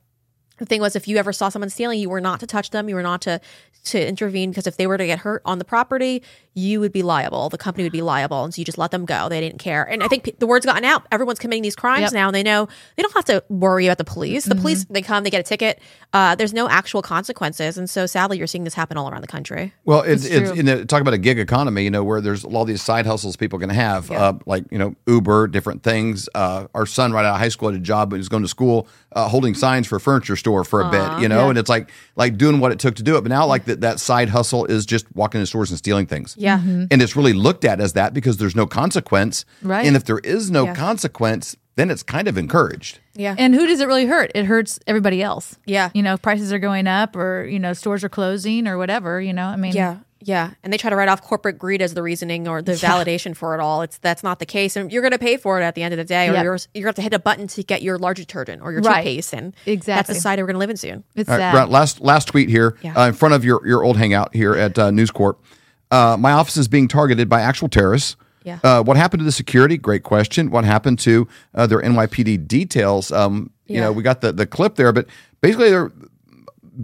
the 0.62 0.66
thing 0.66 0.80
was 0.80 0.94
if 0.94 1.08
you 1.08 1.16
ever 1.16 1.32
saw 1.32 1.48
someone 1.48 1.68
stealing 1.70 1.98
you 1.98 2.08
were 2.08 2.20
not 2.20 2.40
to 2.40 2.46
touch 2.46 2.70
them. 2.70 2.88
You 2.88 2.94
were 2.94 3.02
not 3.02 3.20
to 3.22 3.40
to 3.84 4.06
intervene 4.06 4.50
because 4.50 4.68
if 4.68 4.76
they 4.76 4.86
were 4.86 4.96
to 4.96 5.06
get 5.06 5.18
hurt 5.18 5.42
on 5.44 5.58
the 5.58 5.64
property 5.64 6.22
you 6.54 6.80
would 6.80 6.92
be 6.92 7.02
liable. 7.02 7.48
The 7.48 7.56
company 7.56 7.82
would 7.84 7.92
be 7.92 8.02
liable. 8.02 8.44
And 8.44 8.52
so 8.52 8.60
you 8.60 8.64
just 8.66 8.76
let 8.76 8.90
them 8.90 9.06
go. 9.06 9.30
They 9.30 9.40
didn't 9.40 9.58
care. 9.58 9.84
And 9.84 10.02
i 10.02 10.08
think 10.08 10.24
p- 10.24 10.34
the 10.38 10.46
word's 10.46 10.66
gotten 10.66 10.84
out. 10.84 11.06
Everyone's 11.10 11.38
committing 11.38 11.62
these 11.62 11.74
crimes 11.74 12.02
Yep. 12.02 12.12
now. 12.12 12.28
And 12.28 12.34
they 12.34 12.42
know 12.42 12.68
they 12.96 13.02
don't 13.02 13.14
have 13.14 13.24
to 13.24 13.42
worry 13.48 13.86
about 13.86 13.96
the 13.96 14.04
police. 14.04 14.44
The 14.44 14.54
police 14.54 14.84
they 14.84 15.00
come 15.00 15.24
they 15.24 15.30
get 15.30 15.40
a 15.40 15.44
ticket. 15.44 15.80
Uh, 16.12 16.34
there's 16.34 16.52
no 16.52 16.68
actual 16.68 17.00
consequences. 17.00 17.78
And 17.78 17.88
so 17.88 18.04
sadly 18.04 18.36
you're 18.36 18.46
seeing 18.46 18.64
this 18.64 18.74
happen 18.74 18.98
all 18.98 19.08
around 19.10 19.22
the 19.22 19.28
country. 19.28 19.72
Well, 19.86 20.02
it's, 20.02 20.26
It's 20.26 20.50
it's 20.50 20.56
you 20.56 20.62
know, 20.62 20.84
talk 20.84 21.00
about 21.00 21.14
a 21.14 21.18
gig 21.18 21.38
economy, 21.38 21.84
you 21.84 21.90
know, 21.90 22.04
where 22.04 22.20
there's 22.20 22.44
all 22.44 22.66
these 22.66 22.82
side 22.82 23.06
hustles 23.06 23.36
people 23.36 23.58
can 23.58 23.70
have, 23.70 24.10
uh, 24.10 24.34
like 24.44 24.64
you 24.70 24.78
know, 24.78 24.94
Uber, 25.06 25.48
different 25.48 25.82
things. 25.82 26.28
Uh, 26.34 26.66
our 26.74 26.84
son, 26.84 27.12
right 27.12 27.24
out 27.24 27.34
of 27.34 27.40
high 27.40 27.48
school, 27.48 27.70
had 27.70 27.80
a 27.80 27.82
job, 27.82 28.10
but 28.10 28.16
he 28.16 28.20
was 28.20 28.28
going 28.28 28.42
to 28.42 28.48
school 28.48 28.86
uh, 29.12 29.26
holding 29.26 29.54
signs 29.54 29.86
for 29.86 29.98
furniture 29.98 30.12
furniture 30.22 30.36
store 30.52 30.64
for 30.64 30.80
a 30.82 30.90
bit, 30.90 31.22
you 31.22 31.28
know, 31.28 31.48
and 31.48 31.58
it's 31.58 31.68
like 31.70 31.90
like 32.16 32.36
doing 32.36 32.60
what 32.60 32.72
it 32.72 32.78
took 32.78 32.94
to 32.96 33.02
do 33.02 33.16
it. 33.16 33.22
But 33.22 33.30
now, 33.30 33.46
like 33.46 33.64
that 33.64 33.80
that 33.80 34.00
side 34.00 34.28
hustle 34.28 34.66
is 34.66 34.84
just 34.86 35.06
walking 35.16 35.40
into 35.40 35.46
stores 35.46 35.70
and 35.70 35.78
stealing 35.78 36.06
things. 36.06 36.34
Yeah. 36.38 36.58
Mm-hmm. 36.58 36.84
and 36.90 37.00
it's 37.02 37.16
really 37.16 37.32
looked 37.32 37.64
at 37.64 37.80
as 37.80 37.94
that 37.94 38.12
because 38.14 38.36
there's 38.36 38.54
no 38.54 38.66
consequence. 38.66 39.44
Right. 39.62 39.86
and 39.86 39.96
if 39.96 40.04
there 40.04 40.18
is 40.18 40.50
no 40.50 40.64
Yeah. 40.66 40.74
consequence, 40.74 41.56
then 41.76 41.90
it's 41.90 42.02
kind 42.02 42.28
of 42.28 42.36
encouraged. 42.36 42.98
yeah 43.14 43.34
And 43.38 43.54
who 43.54 43.66
does 43.66 43.80
it 43.80 43.86
really 43.86 44.04
hurt? 44.06 44.30
It 44.34 44.44
hurts 44.44 44.78
everybody 44.86 45.22
else. 45.22 45.56
Yeah. 45.64 45.88
You 45.94 46.02
know, 46.02 46.14
if 46.14 46.22
prices 46.22 46.52
are 46.52 46.58
going 46.58 46.86
up 46.86 47.16
or, 47.16 47.44
you 47.46 47.58
know, 47.58 47.72
stores 47.72 48.04
are 48.04 48.10
closing 48.10 48.68
or 48.68 48.76
whatever, 48.76 49.20
you 49.22 49.32
know, 49.32 49.46
I 49.46 49.56
mean, 49.56 49.72
Yeah, 49.72 49.96
yeah, 50.24 50.50
and 50.62 50.72
they 50.72 50.76
try 50.76 50.90
to 50.90 50.96
write 50.96 51.08
off 51.08 51.20
corporate 51.22 51.58
greed 51.58 51.82
as 51.82 51.94
the 51.94 52.02
reasoning 52.02 52.46
or 52.48 52.62
the 52.62 52.72
validation 52.88 53.36
for 53.36 53.54
it 53.54 53.60
all. 53.60 53.82
It's 53.82 53.98
that's 53.98 54.22
not 54.22 54.38
the 54.38 54.46
case, 54.46 54.76
and 54.76 54.92
you're 54.92 55.02
going 55.02 55.12
to 55.12 55.18
pay 55.18 55.36
for 55.36 55.60
it 55.60 55.64
at 55.64 55.74
the 55.74 55.82
end 55.82 55.92
of 55.94 55.98
the 55.98 56.04
day, 56.04 56.28
or 56.28 56.32
Yep. 56.34 56.44
you're 56.44 56.58
you're 56.74 56.82
going 56.82 56.82
to 56.82 56.86
have 56.86 56.94
to 56.96 57.02
hit 57.02 57.14
a 57.14 57.18
button 57.18 57.46
to 57.48 57.62
get 57.62 57.82
your 57.82 57.98
large 57.98 58.18
detergent 58.18 58.62
or 58.62 58.72
your 58.72 58.80
Right. 58.82 58.96
toothpaste, 59.02 59.32
and 59.34 59.52
that's 59.52 59.66
Exactly. 59.66 60.12
the 60.12 60.14
society 60.16 60.42
we're 60.42 60.46
going 60.48 60.54
to 60.54 60.58
live 60.60 60.70
in 60.70 60.76
soon. 60.76 61.04
it's 61.14 61.28
All 61.28 61.38
right. 61.38 61.52
Brent, 61.52 61.70
last 61.70 62.00
last 62.00 62.28
tweet 62.28 62.48
here 62.48 62.76
Yeah. 62.82 62.94
uh, 62.94 63.08
in 63.08 63.14
front 63.14 63.34
of 63.34 63.44
your 63.44 63.66
your 63.66 63.82
old 63.84 63.96
hangout 63.96 64.34
here 64.34 64.54
at 64.54 64.78
uh, 64.78 64.90
News 64.90 65.10
Corp. 65.10 65.42
Uh, 65.90 66.16
my 66.18 66.32
office 66.32 66.56
is 66.56 66.68
being 66.68 66.88
targeted 66.88 67.28
by 67.28 67.40
actual 67.42 67.68
terrorists. 67.68 68.16
Yeah. 68.44 68.58
Uh, 68.64 68.82
what 68.82 68.96
happened 68.96 69.20
to 69.20 69.24
the 69.24 69.30
security? 69.32 69.76
Great 69.76 70.02
question. 70.02 70.50
What 70.50 70.64
happened 70.64 70.98
to 71.00 71.28
uh, 71.54 71.66
their 71.66 71.80
NYPD 71.80 72.48
details? 72.48 73.12
Um, 73.12 73.50
You 73.66 73.76
Yeah. 73.76 73.80
know, 73.82 73.92
we 73.92 74.02
got 74.02 74.20
the 74.20 74.32
the 74.32 74.46
clip 74.46 74.74
there, 74.76 74.92
but 74.92 75.06
basically 75.40 75.70
they're 75.70 75.92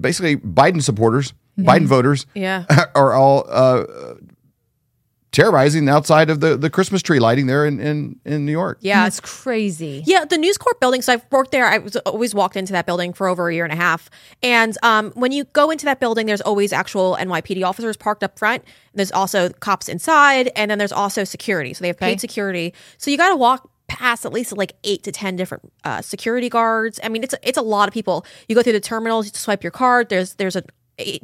basically 0.00 0.36
Biden 0.36 0.82
supporters, 0.82 1.32
Biden 1.58 1.86
voters, 1.86 2.26
Yeah. 2.34 2.64
are 2.94 3.12
all 3.14 3.44
uh, 3.48 3.84
terrorizing 5.30 5.88
outside 5.88 6.30
of 6.30 6.40
the, 6.40 6.56
the 6.56 6.70
Christmas 6.70 7.02
tree 7.02 7.18
lighting 7.18 7.46
there 7.46 7.66
in, 7.66 7.78
in, 7.80 8.18
in 8.24 8.46
New 8.46 8.52
York. 8.52 8.78
Yeah, 8.80 9.06
it's 9.06 9.20
crazy. 9.20 10.02
Yeah, 10.06 10.24
the 10.24 10.38
News 10.38 10.56
Corp 10.56 10.80
building. 10.80 11.02
So 11.02 11.12
I've 11.12 11.24
worked 11.30 11.50
there. 11.50 11.66
I 11.66 11.78
was 11.78 11.96
always 11.96 12.34
walked 12.34 12.56
into 12.56 12.72
that 12.72 12.86
building 12.86 13.12
for 13.12 13.28
over 13.28 13.48
a 13.48 13.54
year 13.54 13.64
and 13.64 13.72
a 13.72 13.76
half. 13.76 14.08
And 14.42 14.76
um, 14.82 15.10
when 15.12 15.30
you 15.32 15.44
go 15.44 15.70
into 15.70 15.84
that 15.84 16.00
building, 16.00 16.26
there's 16.26 16.40
always 16.40 16.72
actual 16.72 17.16
NYPD 17.20 17.64
officers 17.64 17.96
parked 17.96 18.24
up 18.24 18.38
front. 18.38 18.64
There's 18.94 19.12
also 19.12 19.50
cops 19.50 19.88
inside, 19.88 20.50
and 20.56 20.70
then 20.70 20.78
there's 20.78 20.92
also 20.92 21.24
security. 21.24 21.74
So 21.74 21.82
they 21.82 21.88
have 21.88 21.98
paid 21.98 22.12
Okay. 22.12 22.18
security. 22.18 22.72
So 22.96 23.10
you 23.10 23.16
got 23.18 23.28
to 23.28 23.36
walk 23.36 23.70
past 23.86 24.24
at 24.26 24.32
least 24.32 24.56
like 24.56 24.74
eight 24.84 25.02
to 25.04 25.12
ten 25.12 25.36
different 25.36 25.70
uh, 25.84 26.00
security 26.02 26.48
guards. 26.48 26.98
I 27.04 27.08
mean, 27.10 27.22
it's 27.22 27.34
it's 27.42 27.58
a 27.58 27.62
lot 27.62 27.86
of 27.86 27.94
people. 27.94 28.24
You 28.48 28.54
go 28.56 28.62
through 28.62 28.72
the 28.72 28.80
terminals, 28.80 29.26
you 29.26 29.32
swipe 29.34 29.62
your 29.62 29.70
card. 29.72 30.08
There's 30.08 30.34
there's 30.34 30.56
a 30.56 30.64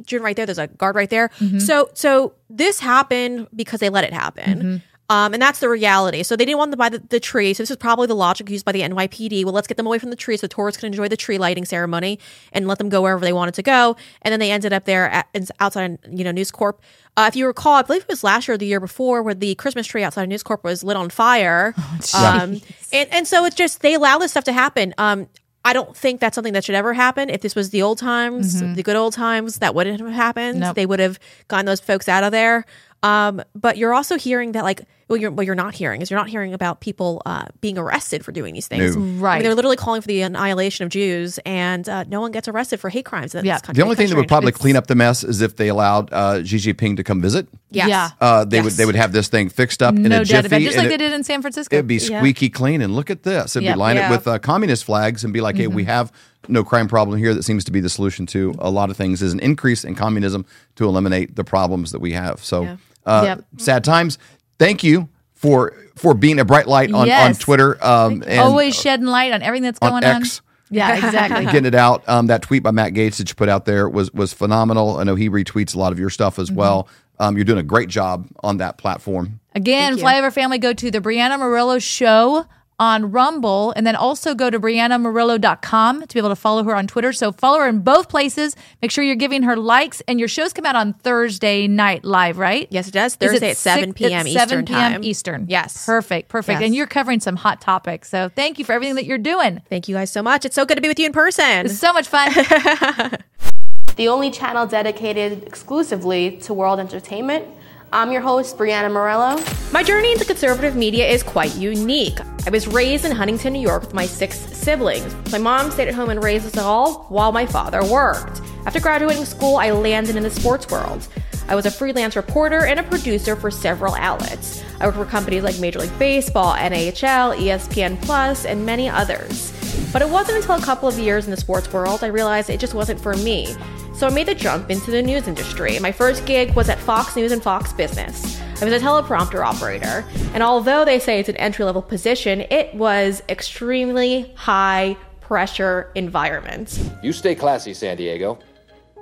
June 0.05 0.21
right 0.21 0.35
there. 0.35 0.45
There's 0.45 0.57
a 0.57 0.67
guard 0.67 0.95
right 0.95 1.09
there. 1.09 1.29
So 1.59 1.89
so 1.93 2.33
this 2.49 2.79
happened 2.79 3.47
because 3.55 3.79
they 3.79 3.89
let 3.89 4.03
it 4.03 4.13
happen. 4.13 4.81
Um, 5.07 5.33
and 5.33 5.41
that's 5.41 5.59
the 5.59 5.69
reality. 5.69 6.23
So 6.23 6.35
they 6.35 6.45
didn't 6.45 6.57
want 6.57 6.71
them 6.71 6.77
to 6.77 6.81
buy 6.81 6.89
the, 6.89 7.03
the 7.09 7.19
tree. 7.19 7.53
So 7.53 7.61
this 7.61 7.69
is 7.69 7.77
probably 7.77 8.07
the 8.07 8.15
logic 8.15 8.49
used 8.49 8.65
by 8.65 8.71
the 8.71 8.81
NYPD. 8.81 9.43
Well, 9.43 9.53
let's 9.53 9.67
get 9.67 9.77
them 9.77 9.85
away 9.85 9.99
from 9.99 10.09
the 10.09 10.15
tree 10.15 10.35
so 10.35 10.47
tourists 10.47 10.79
can 10.79 10.87
enjoy 10.87 11.07
the 11.07 11.17
tree 11.17 11.37
lighting 11.37 11.63
ceremony 11.63 12.17
and 12.53 12.67
let 12.67 12.79
them 12.79 12.89
go 12.89 13.03
wherever 13.03 13.21
they 13.23 13.33
wanted 13.33 13.53
to 13.55 13.61
go. 13.61 13.95
And 14.23 14.31
then 14.31 14.39
they 14.39 14.51
ended 14.51 14.73
up 14.73 14.85
there 14.85 15.09
at, 15.09 15.27
outside, 15.59 15.99
you 16.09 16.23
know, 16.23 16.31
News 16.31 16.49
Corp. 16.49 16.81
Uh, 17.17 17.25
if 17.27 17.35
you 17.35 17.45
recall, 17.45 17.75
I 17.75 17.83
believe 17.83 18.01
it 18.01 18.07
was 18.07 18.23
last 18.23 18.47
year 18.47 18.55
or 18.55 18.57
the 18.57 18.65
year 18.65 18.79
before 18.79 19.21
where 19.21 19.35
the 19.35 19.53
Christmas 19.55 19.85
tree 19.85 20.03
outside 20.03 20.23
of 20.23 20.29
News 20.29 20.41
Corp 20.41 20.63
was 20.63 20.83
lit 20.83 20.97
on 20.97 21.11
fire. 21.11 21.75
um, 22.17 22.59
and, 22.91 23.13
and 23.13 23.27
so 23.27 23.45
it's 23.45 23.55
just, 23.55 23.81
they 23.81 23.93
allow 23.93 24.17
this 24.17 24.31
stuff 24.31 24.45
to 24.45 24.53
happen. 24.53 24.95
Um, 24.97 25.27
I 25.65 25.73
don't 25.73 25.97
think 25.97 26.21
that's 26.21 26.35
something 26.35 26.53
that 26.53 26.63
should 26.63 26.75
ever 26.75 26.93
happen. 26.93 27.29
If 27.29 27.41
this 27.41 27.55
was 27.55 27.71
the 27.71 27.81
old 27.81 27.97
times, 27.97 28.61
mm-hmm. 28.61 28.75
the 28.75 28.83
good 28.83 28.95
old 28.95 29.13
times, 29.13 29.57
that 29.57 29.73
wouldn't 29.73 29.99
have 29.99 30.11
happened. 30.11 30.59
Nope. 30.59 30.75
They 30.75 30.85
would 30.85 30.99
have 30.99 31.19
gotten 31.47 31.65
those 31.65 31.81
folks 31.81 32.07
out 32.07 32.23
of 32.23 32.31
there. 32.31 32.65
Um, 33.03 33.41
but 33.53 33.77
you're 33.77 33.93
also 33.93 34.17
hearing 34.17 34.53
that, 34.53 34.63
like, 34.63 34.81
well, 35.07 35.17
you're 35.17 35.29
what 35.29 35.45
you're 35.45 35.53
not 35.53 35.75
hearing 35.75 36.01
is 36.01 36.09
you're 36.09 36.19
not 36.19 36.29
hearing 36.29 36.55
about 36.55 36.79
people 36.79 37.21
uh, 37.27 37.45
being 37.61 37.77
arrested 37.77 38.25
for 38.25 38.31
doing 38.31 38.55
these 38.55 38.67
things. 38.67 38.95
No. 38.95 39.01
I 39.01 39.05
mean, 39.05 39.19
Right. 39.19 39.43
they're 39.43 39.53
literally 39.53 39.77
calling 39.77 40.01
for 40.01 40.07
the 40.07 40.21
annihilation 40.23 40.83
of 40.83 40.89
Jews, 40.89 41.37
and 41.45 41.87
uh, 41.87 42.05
no 42.05 42.19
one 42.21 42.31
gets 42.31 42.47
arrested 42.47 42.79
for 42.79 42.89
hate 42.89 43.05
crimes. 43.05 43.35
In 43.35 43.45
Yeah. 43.45 43.53
this 43.55 43.61
country. 43.61 43.79
The 43.81 43.83
only 43.83 43.95
thing 43.95 44.09
that 44.09 44.15
would 44.15 44.27
probably 44.27 44.47
It's- 44.49 44.59
clean 44.61 44.75
up 44.75 44.87
the 44.87 44.95
mess 44.95 45.23
is 45.23 45.41
if 45.41 45.57
they 45.57 45.67
allowed 45.67 46.11
uh, 46.11 46.43
Xi 46.43 46.57
Jinping 46.57 46.97
to 46.97 47.03
come 47.03 47.21
visit. 47.21 47.47
Yes. 47.69 47.89
Yeah. 47.89 48.09
Uh, 48.19 48.45
they 48.45 48.61
would 48.61 48.73
they 48.73 48.85
would 48.87 48.95
have 48.95 49.11
this 49.11 49.27
thing 49.27 49.49
fixed 49.49 49.83
up 49.83 49.95
in 49.95 50.07
a 50.07 50.09
doubt 50.09 50.25
jiffy. 50.25 50.47
about 50.47 50.61
it. 50.61 50.65
Just 50.65 50.77
like 50.77 50.87
it- 50.87 50.89
they 50.89 50.97
did 50.97 51.13
in 51.13 51.23
San 51.23 51.41
Francisco. 51.43 51.75
It'd 51.75 51.85
be 51.85 51.97
Yeah. 51.97 52.17
squeaky 52.19 52.49
clean, 52.49 52.81
and 52.81 52.95
look 52.95 53.11
at 53.11 53.21
this. 53.21 53.55
It'd 53.55 53.63
Yep. 53.65 53.75
be 53.75 53.79
line 53.79 53.97
Yeah. 53.97 54.07
it 54.07 54.11
with 54.11 54.27
uh, 54.27 54.39
communist 54.39 54.83
flags 54.85 55.23
and 55.23 55.31
be 55.31 55.41
like, 55.41 55.55
hey, 55.55 55.67
we 55.67 55.83
Mm-hmm. 55.83 55.91
have 55.91 56.11
no 56.47 56.63
crime 56.63 56.87
problem 56.87 57.19
here. 57.19 57.35
That 57.35 57.43
seems 57.43 57.63
to 57.65 57.71
be 57.71 57.79
the 57.79 57.89
solution 57.89 58.25
to 58.27 58.55
a 58.57 58.71
lot 58.71 58.89
of 58.89 58.97
things. 58.97 59.21
Is 59.21 59.33
an 59.33 59.39
increase 59.39 59.83
in 59.83 59.93
communism 59.93 60.47
to 60.77 60.85
eliminate 60.85 61.35
the 61.35 61.43
problems 61.43 61.91
that 61.91 61.99
we 61.99 62.13
have. 62.13 62.43
So, 62.43 62.63
Yeah. 62.63 62.75
Uh, 63.05 63.21
Yep. 63.25 63.45
sad 63.57 63.83
times. 63.83 64.17
Thank 64.59 64.83
you 64.83 65.09
for 65.33 65.73
for 65.95 66.13
being 66.13 66.39
a 66.39 66.45
bright 66.45 66.67
light 66.67 66.91
on, 66.91 67.09
on 67.09 67.33
Twitter. 67.35 67.77
Um, 67.85 68.23
and 68.27 68.39
Always 68.39 68.75
shedding 68.75 69.05
light 69.05 69.31
on 69.31 69.41
everything 69.41 69.63
that's 69.63 69.79
on 69.81 69.89
going 69.91 70.03
on. 70.03 70.21
X. 70.21 70.41
Yeah, 70.71 70.95
exactly. 70.95 71.45
getting 71.51 71.65
it 71.65 71.75
out. 71.75 72.03
Um, 72.09 72.27
that 72.27 72.41
tweet 72.41 72.63
by 72.63 72.71
Matt 72.71 72.93
Gaetz 72.93 73.17
that 73.17 73.29
you 73.29 73.35
put 73.35 73.47
out 73.49 73.65
there 73.65 73.87
was 73.87 74.11
was 74.13 74.33
phenomenal. 74.33 74.97
I 74.97 75.03
know 75.03 75.15
he 75.15 75.29
retweets 75.29 75.75
a 75.75 75.79
lot 75.79 75.91
of 75.91 75.99
your 75.99 76.09
stuff 76.09 76.33
Mm-hmm. 76.33 76.41
as 76.41 76.51
well. 76.51 76.87
Um, 77.19 77.37
you're 77.37 77.45
doing 77.45 77.59
a 77.59 77.63
great 77.63 77.87
job 77.87 78.27
on 78.43 78.57
that 78.57 78.77
platform. 78.77 79.39
Again, 79.53 79.93
Thank 79.97 80.01
you. 80.01 80.05
Flyover 80.05 80.33
family, 80.33 80.57
go 80.57 80.73
to 80.73 80.91
the 80.91 80.99
Breanna 80.99 81.39
Morello 81.39 81.79
show 81.79 82.45
on 82.79 83.11
Rumble 83.11 83.71
and 83.75 83.85
then 83.87 83.95
also 83.95 84.35
go 84.35 84.49
to 84.49 84.59
BreannaMorello.com 84.59 86.01
to 86.01 86.13
be 86.13 86.19
able 86.19 86.29
to 86.29 86.35
follow 86.35 86.63
her 86.63 86.75
on 86.75 86.87
Twitter. 86.87 87.13
So 87.13 87.31
follow 87.31 87.59
her 87.59 87.67
in 87.67 87.79
both 87.79 88.09
places. 88.09 88.55
Make 88.81 88.91
sure 88.91 89.03
you're 89.03 89.15
giving 89.15 89.43
her 89.43 89.55
likes 89.55 90.01
and 90.07 90.19
your 90.19 90.27
shows 90.27 90.53
come 90.53 90.65
out 90.65 90.75
on 90.75 90.93
Thursday 90.93 91.67
night 91.67 92.03
live, 92.03 92.37
right? 92.37 92.67
Yes, 92.69 92.87
it 92.87 92.91
does. 92.91 93.13
Is 93.13 93.15
it 93.15 93.19
Thursday 93.31 93.49
at 93.51 93.57
7 93.57 93.89
six- 93.89 93.97
p.m. 93.97 94.27
it's 94.27 94.35
Eastern 94.35 94.49
7 94.49 94.65
p.m. 94.65 94.91
time. 94.93 95.03
Eastern. 95.03 95.45
Yes. 95.47 95.85
Perfect. 95.85 96.29
Perfect. 96.29 96.59
Yes. 96.59 96.65
And 96.65 96.75
you're 96.75 96.87
covering 96.87 97.19
some 97.19 97.35
hot 97.35 97.61
topics. 97.61 98.09
So 98.09 98.29
thank 98.29 98.59
you 98.59 98.65
for 98.65 98.73
everything 98.73 98.95
that 98.95 99.05
you're 99.05 99.17
doing. 99.17 99.61
Thank 99.69 99.87
you 99.87 99.95
guys 99.95 100.11
so 100.11 100.21
much. 100.21 100.45
It's 100.45 100.55
so 100.55 100.65
good 100.65 100.75
to 100.75 100.81
be 100.81 100.87
with 100.87 100.99
you 100.99 101.05
in 101.05 101.13
person. 101.13 101.65
It's 101.65 101.79
so 101.79 101.93
much 101.93 102.07
fun. 102.07 102.31
the 103.95 104.07
only 104.07 104.31
channel 104.31 104.65
dedicated 104.67 105.43
exclusively 105.43 106.37
to 106.37 106.53
world 106.53 106.79
entertainment. 106.79 107.45
I'm 107.95 108.11
your 108.11 108.19
host, 108.19 108.57
Breanna 108.57 108.91
Morello. 108.91 109.41
My 109.71 109.81
journey 109.81 110.11
into 110.11 110.25
conservative 110.25 110.75
media 110.75 111.07
is 111.07 111.23
quite 111.23 111.55
unique. 111.55 112.19
I 112.45 112.49
was 112.49 112.67
raised 112.67 113.05
in 113.05 113.13
Huntington, 113.13 113.53
New 113.53 113.61
York 113.61 113.83
with 113.83 113.93
my 113.93 114.05
six 114.05 114.37
siblings. 114.37 115.15
My 115.31 115.37
mom 115.37 115.71
stayed 115.71 115.87
at 115.87 115.95
home 115.95 116.09
and 116.09 116.21
raised 116.21 116.45
us 116.45 116.57
all 116.57 117.05
while 117.07 117.31
my 117.31 117.45
father 117.45 117.85
worked. 117.85 118.41
After 118.65 118.81
graduating 118.81 119.23
school, 119.23 119.55
I 119.55 119.71
landed 119.71 120.17
in 120.17 120.23
the 120.23 120.29
sports 120.29 120.69
world. 120.69 121.07
I 121.47 121.55
was 121.55 121.65
a 121.65 121.71
freelance 121.71 122.17
reporter 122.17 122.65
and 122.65 122.81
a 122.81 122.83
producer 122.83 123.33
for 123.37 123.49
several 123.49 123.95
outlets. 123.95 124.61
I 124.81 124.87
worked 124.87 124.97
for 124.97 125.05
companies 125.05 125.43
like 125.43 125.57
Major 125.59 125.79
League 125.79 125.97
Baseball, 125.97 126.53
NHL, 126.53 127.37
ESPN 127.37 128.01
Plus, 128.01 128.43
and 128.43 128.65
many 128.65 128.89
others. 128.89 129.53
But 129.93 130.01
it 130.01 130.09
wasn't 130.09 130.39
until 130.39 130.55
a 130.55 130.61
couple 130.61 130.89
of 130.89 130.99
years 130.99 131.23
in 131.23 131.31
the 131.31 131.37
sports 131.37 131.71
world 131.71 132.03
I 132.03 132.07
realized 132.07 132.49
it 132.49 132.59
just 132.59 132.73
wasn't 132.73 132.99
for 132.99 133.15
me. 133.15 133.55
So 133.95 134.07
I 134.07 134.09
made 134.09 134.27
the 134.27 134.35
jump 134.35 134.69
into 134.69 134.91
the 134.91 135.01
news 135.01 135.25
industry. 135.25 135.79
My 135.79 135.93
first 135.93 136.25
gig 136.25 136.53
was 136.53 136.67
at 136.67 136.77
Fox 136.79 137.15
News 137.15 137.31
and 137.31 137.41
Fox 137.41 137.71
Business. 137.71 138.37
I 138.61 138.65
was 138.65 138.73
a 138.73 138.79
teleprompter 138.79 139.41
operator, 139.41 140.03
and 140.33 140.43
although 140.43 140.83
they 140.83 140.99
say 140.99 141.21
it's 141.21 141.29
an 141.29 141.37
entry 141.37 141.63
level 141.63 141.81
position, 141.81 142.41
it 142.51 142.75
was 142.75 143.23
extremely 143.29 144.33
high 144.35 144.97
pressure 145.21 145.91
environment. 145.95 146.77
You 147.01 147.13
stay 147.13 147.35
classy, 147.35 147.73
San 147.73 147.95
Diego. 147.95 148.37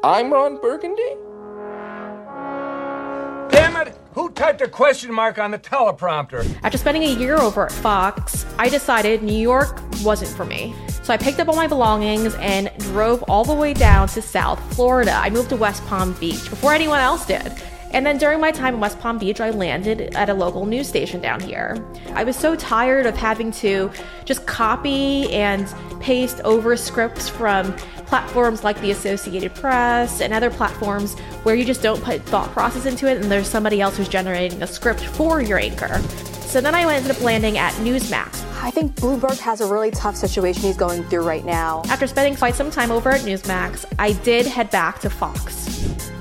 I'm 0.04 0.32
Ron 0.32 0.62
Burgundy. 0.62 1.16
Damn 3.50 3.76
it! 3.78 3.98
Who 4.14 4.30
typed 4.30 4.62
a 4.62 4.68
question 4.68 5.12
mark 5.12 5.40
on 5.40 5.50
the 5.50 5.58
teleprompter? 5.60 6.46
After 6.62 6.78
spending 6.78 7.04
a 7.04 7.14
year 7.16 7.38
over 7.40 7.66
at 7.66 7.72
Fox, 7.72 8.46
I 8.60 8.70
decided 8.70 9.24
New 9.24 9.34
York 9.34 9.82
wasn't 10.04 10.30
for 10.38 10.46
me. 10.46 10.76
So 11.04 11.14
I 11.14 11.18
picked 11.18 11.42
up 11.42 11.50
all 11.50 11.56
my 11.56 11.68
belongings 11.68 12.34
and 12.36 12.72
drove 12.80 13.24
all 13.24 13.44
the 13.44 13.54
way 13.54 13.74
down 13.74 14.08
to 14.08 14.22
South 14.22 14.58
Florida. 14.74 15.12
I 15.12 15.30
moved 15.30 15.50
to 15.50 15.58
West 15.58 15.86
Palm 15.86 16.14
Beach 16.14 16.50
before 16.50 16.72
anyone 16.72 17.00
else 17.00 17.26
did. 17.26 17.52
And 17.92 18.06
then 18.06 18.18
during 18.18 18.40
my 18.40 18.52
time 18.52 18.76
in 18.76 18.80
West 18.80 19.00
Palm 19.02 19.18
Beach, 19.18 19.42
I 19.42 19.50
landed 19.50 20.16
at 20.16 20.30
a 20.30 20.34
local 20.34 20.66
news 20.66 20.88
station 20.88 21.20
down 21.22 21.42
here. 21.42 21.86
I 22.14 22.24
was 22.24 22.38
so 22.38 22.56
tired 22.56 23.06
of 23.06 23.18
having 23.18 23.52
to 23.52 23.92
just 24.24 24.48
copy 24.48 25.30
and 25.34 25.68
paste 26.00 26.40
over 26.46 26.78
scripts 26.78 27.28
from 27.28 27.74
platforms 28.08 28.64
like 28.64 28.80
the 28.80 28.92
Associated 28.92 29.54
Press 29.54 30.22
and 30.22 30.34
other 30.34 30.50
platforms 30.50 31.20
where 31.44 31.54
you 31.54 31.66
just 31.66 31.84
don't 31.84 32.02
put 32.02 32.22
thought 32.24 32.50
process 32.52 32.86
into 32.86 33.08
it 33.08 33.22
and 33.22 33.30
there's 33.30 33.48
somebody 33.48 33.82
else 33.82 33.98
who's 33.98 34.08
generating 34.08 34.64
a 34.64 34.68
script 34.68 35.02
for 35.02 35.42
your 35.42 35.60
anchor. 35.60 36.00
So 36.48 36.62
then 36.62 36.74
I 36.74 36.92
ended 36.92 37.12
up 37.12 37.22
landing 37.22 37.58
at 37.58 37.74
Newsmax. 37.74 38.53
I 38.64 38.72
think 38.72 38.96
Bloomberg 38.96 39.38
has 39.40 39.60
a 39.60 39.68
really 39.68 39.92
tough 39.92 40.16
situation 40.16 40.64
he's 40.64 40.78
going 40.78 41.04
through 41.04 41.28
right 41.28 41.44
now. 41.44 41.82
After 41.90 42.08
spending 42.08 42.38
quite 42.38 42.56
some 42.56 42.72
time 42.72 42.92
over 42.92 43.10
at 43.10 43.20
Newsmax, 43.20 43.84
I 44.00 44.14
did 44.14 44.46
head 44.46 44.72
back 44.72 45.02
to 45.02 45.10
Fox. 45.10 45.68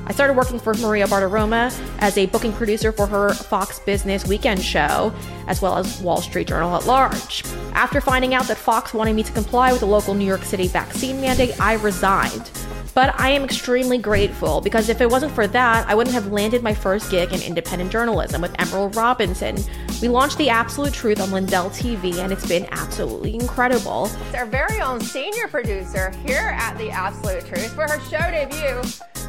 I 0.06 0.12
started 0.12 0.36
working 0.36 0.58
for 0.58 0.74
Maria 0.74 1.06
Bartiromo 1.06 1.72
as 2.00 2.18
a 2.18 2.26
booking 2.26 2.52
producer 2.52 2.90
for 2.90 3.06
her 3.06 3.32
Fox 3.32 3.78
Business 3.78 4.26
Weekend 4.26 4.60
show, 4.60 5.14
as 5.46 5.62
well 5.62 5.78
as 5.78 6.00
Wall 6.00 6.20
Street 6.20 6.48
Journal 6.48 6.74
at 6.74 6.84
large. 6.84 7.44
After 7.74 8.00
finding 8.00 8.34
out 8.34 8.48
that 8.48 8.56
Fox 8.56 8.92
wanted 8.92 9.14
me 9.14 9.22
to 9.22 9.32
comply 9.32 9.70
with 9.70 9.80
the 9.80 9.86
local 9.86 10.12
New 10.12 10.26
York 10.26 10.42
City 10.42 10.66
vaccine 10.66 11.20
mandate, 11.20 11.54
I 11.60 11.74
resigned. 11.74 12.50
But 12.94 13.18
I 13.18 13.30
am 13.30 13.42
extremely 13.42 13.96
grateful 13.98 14.60
because 14.60 14.88
if 14.88 15.00
it 15.00 15.08
wasn't 15.10 15.32
for 15.32 15.46
that, 15.46 15.88
I 15.88 15.94
wouldn't 15.94 16.14
have 16.14 16.26
landed 16.26 16.62
my 16.62 16.74
first 16.74 17.10
gig 17.10 17.32
in 17.32 17.40
independent 17.40 17.90
journalism 17.90 18.42
with 18.42 18.54
Emerald 18.60 18.96
Robinson. 18.96 19.56
We 20.02 20.08
launched 20.08 20.36
The 20.36 20.50
Absolute 20.50 20.92
Truth 20.92 21.20
on 21.20 21.30
Lindell 21.30 21.70
TV, 21.70 22.18
and 22.18 22.32
it's 22.32 22.46
been 22.46 22.66
absolutely 22.70 23.34
incredible. 23.34 24.10
It's 24.26 24.34
our 24.34 24.46
very 24.46 24.80
own 24.80 25.00
senior 25.00 25.48
producer 25.48 26.10
here 26.26 26.54
at 26.58 26.76
The 26.76 26.90
Absolute 26.90 27.46
Truth 27.46 27.72
for 27.74 27.88
her 27.88 28.00
show 28.10 28.30
debut. 28.30 28.82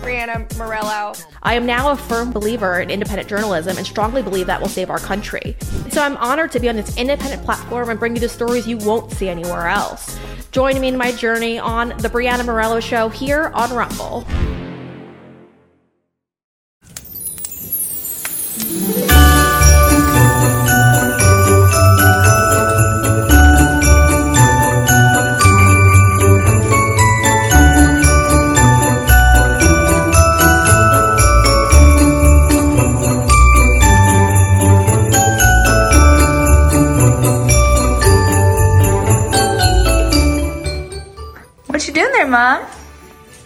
Breanna 0.03 0.57
Morello. 0.57 1.13
I 1.43 1.53
am 1.53 1.65
now 1.65 1.91
a 1.91 1.95
firm 1.95 2.31
believer 2.31 2.81
in 2.81 2.89
independent 2.89 3.29
journalism 3.29 3.77
and 3.77 3.87
strongly 3.87 4.21
believe 4.21 4.47
that 4.47 4.59
will 4.59 4.67
save 4.67 4.89
our 4.89 4.99
country. 4.99 5.55
So 5.89 6.01
I'm 6.01 6.17
honored 6.17 6.51
to 6.51 6.59
be 6.59 6.67
on 6.67 6.75
this 6.75 6.97
independent 6.97 7.43
platform 7.43 7.89
and 7.89 7.97
bring 7.97 8.13
you 8.13 8.19
the 8.19 8.27
stories 8.27 8.67
you 8.67 8.77
won't 8.77 9.11
see 9.11 9.29
anywhere 9.29 9.67
else. 9.67 10.19
Join 10.51 10.79
me 10.81 10.89
in 10.89 10.97
my 10.97 11.13
journey 11.13 11.57
on 11.57 11.89
The 11.99 12.09
Breanna 12.09 12.45
Morello 12.45 12.81
Show 12.81 13.07
here 13.07 13.51
on 13.53 13.71
Rumble. 13.71 14.27
Mom? 42.33 42.65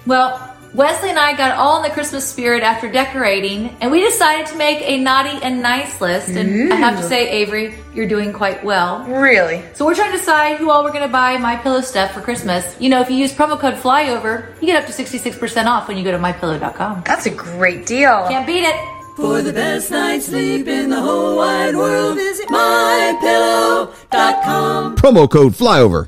Well, 0.06 0.56
Wesley 0.74 1.10
and 1.10 1.20
I 1.20 1.36
got 1.36 1.58
all 1.58 1.76
in 1.76 1.84
the 1.84 1.90
Christmas 1.90 2.26
spirit 2.26 2.64
after 2.64 2.90
decorating, 2.90 3.76
and 3.82 3.92
we 3.92 4.00
decided 4.00 4.48
to 4.48 4.56
make 4.56 4.82
a 4.82 4.98
naughty 4.98 5.38
and 5.44 5.62
nice 5.62 6.00
list. 6.00 6.30
And 6.30 6.72
I 6.72 6.78
have 6.78 6.96
to 6.96 7.04
say, 7.04 7.30
Avery, 7.30 7.76
you're 7.94 8.08
doing 8.08 8.32
quite 8.32 8.64
well. 8.64 9.04
Really? 9.04 9.62
So 9.74 9.86
we're 9.86 9.94
trying 9.94 10.14
to 10.14 10.18
decide 10.18 10.56
who 10.56 10.70
all 10.70 10.86
we're 10.86 10.94
going 10.94 11.04
to 11.04 11.12
buy 11.12 11.38
My 11.38 11.58
Pillow 11.58 11.82
stuff 11.82 12.14
for 12.14 12.22
Christmas. 12.22 12.80
You 12.80 12.88
know, 12.88 13.02
if 13.02 13.10
you 13.10 13.18
use 13.18 13.34
promo 13.34 13.60
code 13.60 13.74
FLYOVER, 13.74 14.56
you 14.62 14.68
get 14.68 14.82
up 14.82 14.88
to 14.90 14.94
66% 14.94 15.66
off 15.66 15.90
when 15.90 15.98
you 15.98 16.06
go 16.06 16.12
to 16.12 16.18
mypillow.com. 16.18 17.04
That's 17.06 17.26
a 17.26 17.32
great 17.32 17.86
deal. 17.86 18.26
Can't 18.30 18.48
beat 18.48 18.64
it. 18.64 18.78
For 19.18 19.42
the 19.42 19.52
best 19.52 19.92
night's 19.92 20.28
sleep 20.28 20.66
in 20.66 20.92
the 20.92 21.02
whole 21.02 21.36
wide 21.36 21.76
world, 21.76 22.16
visit 22.16 22.48
mypillow.com. 22.48 24.96
Promo 24.96 25.30
code 25.30 25.52
flyover. 25.52 26.08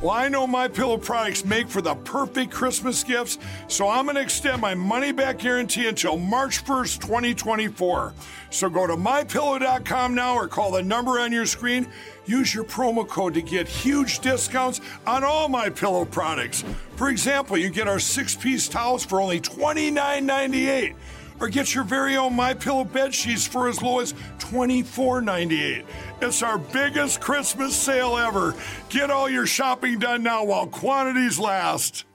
Well, 0.00 0.12
I 0.12 0.28
know 0.28 0.46
my 0.46 0.68
pillow 0.68 0.98
products 0.98 1.44
make 1.44 1.68
for 1.68 1.80
the 1.80 1.94
perfect 1.94 2.52
Christmas 2.52 3.02
gifts, 3.02 3.38
so 3.68 3.88
I'm 3.88 4.04
going 4.04 4.16
to 4.16 4.22
extend 4.22 4.60
my 4.60 4.74
money 4.74 5.12
back 5.12 5.38
guarantee 5.38 5.88
until 5.88 6.16
March 6.16 6.64
1st, 6.64 7.00
2024. 7.00 8.14
So 8.50 8.68
go 8.68 8.86
to 8.86 8.96
mypillow.com 8.96 10.14
now 10.14 10.34
or 10.34 10.48
call 10.48 10.72
the 10.72 10.82
number 10.82 11.18
on 11.20 11.32
your 11.32 11.46
screen. 11.46 11.86
Use 12.26 12.54
your 12.54 12.64
promo 12.64 13.06
code 13.06 13.34
to 13.34 13.42
get 13.42 13.66
huge 13.66 14.20
discounts 14.20 14.80
on 15.06 15.24
all 15.24 15.48
my 15.48 15.70
pillow 15.70 16.04
products. 16.04 16.64
For 16.96 17.08
example, 17.08 17.56
you 17.56 17.70
get 17.70 17.88
our 17.88 17.98
six-piece 17.98 18.68
towels 18.68 19.04
for 19.04 19.20
only 19.20 19.40
$29.98 19.40 20.94
or 21.40 21.48
get 21.48 21.74
your 21.74 21.84
very 21.84 22.16
own 22.16 22.34
My 22.34 22.54
Pillow 22.54 22.84
bed 22.84 23.14
sheets 23.14 23.46
for 23.46 23.68
as 23.68 23.82
low 23.82 24.00
as 24.00 24.12
$24.98. 24.38 25.84
It's 26.24 26.42
our 26.42 26.56
biggest 26.56 27.20
Christmas 27.20 27.76
sale 27.76 28.16
ever. 28.16 28.54
Get 28.88 29.10
all 29.10 29.28
your 29.28 29.44
shopping 29.44 29.98
done 29.98 30.22
now 30.22 30.42
while 30.42 30.66
quantities 30.66 31.38
last. 31.38 32.06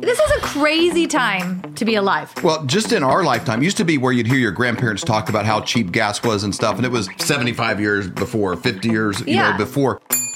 This 0.00 0.18
is 0.18 0.30
a 0.32 0.40
crazy 0.40 1.06
time 1.06 1.62
to 1.74 1.84
be 1.84 1.94
alive. 1.94 2.32
Well, 2.42 2.64
just 2.66 2.90
in 2.92 3.04
our 3.04 3.22
lifetime, 3.22 3.62
used 3.62 3.76
to 3.76 3.84
be 3.84 3.98
where 3.98 4.12
you'd 4.12 4.26
hear 4.26 4.38
your 4.38 4.50
grandparents 4.50 5.04
talk 5.04 5.28
about 5.28 5.46
how 5.46 5.60
cheap 5.60 5.92
gas 5.92 6.24
was 6.24 6.42
and 6.42 6.52
stuff, 6.52 6.74
and 6.76 6.84
it 6.84 6.90
was 6.90 7.08
75 7.18 7.78
years 7.78 8.08
before, 8.10 8.56
50 8.56 8.88
years, 8.88 9.20
you 9.20 9.34
Yeah. 9.36 9.52
know, 9.52 9.58
before. 9.58 10.00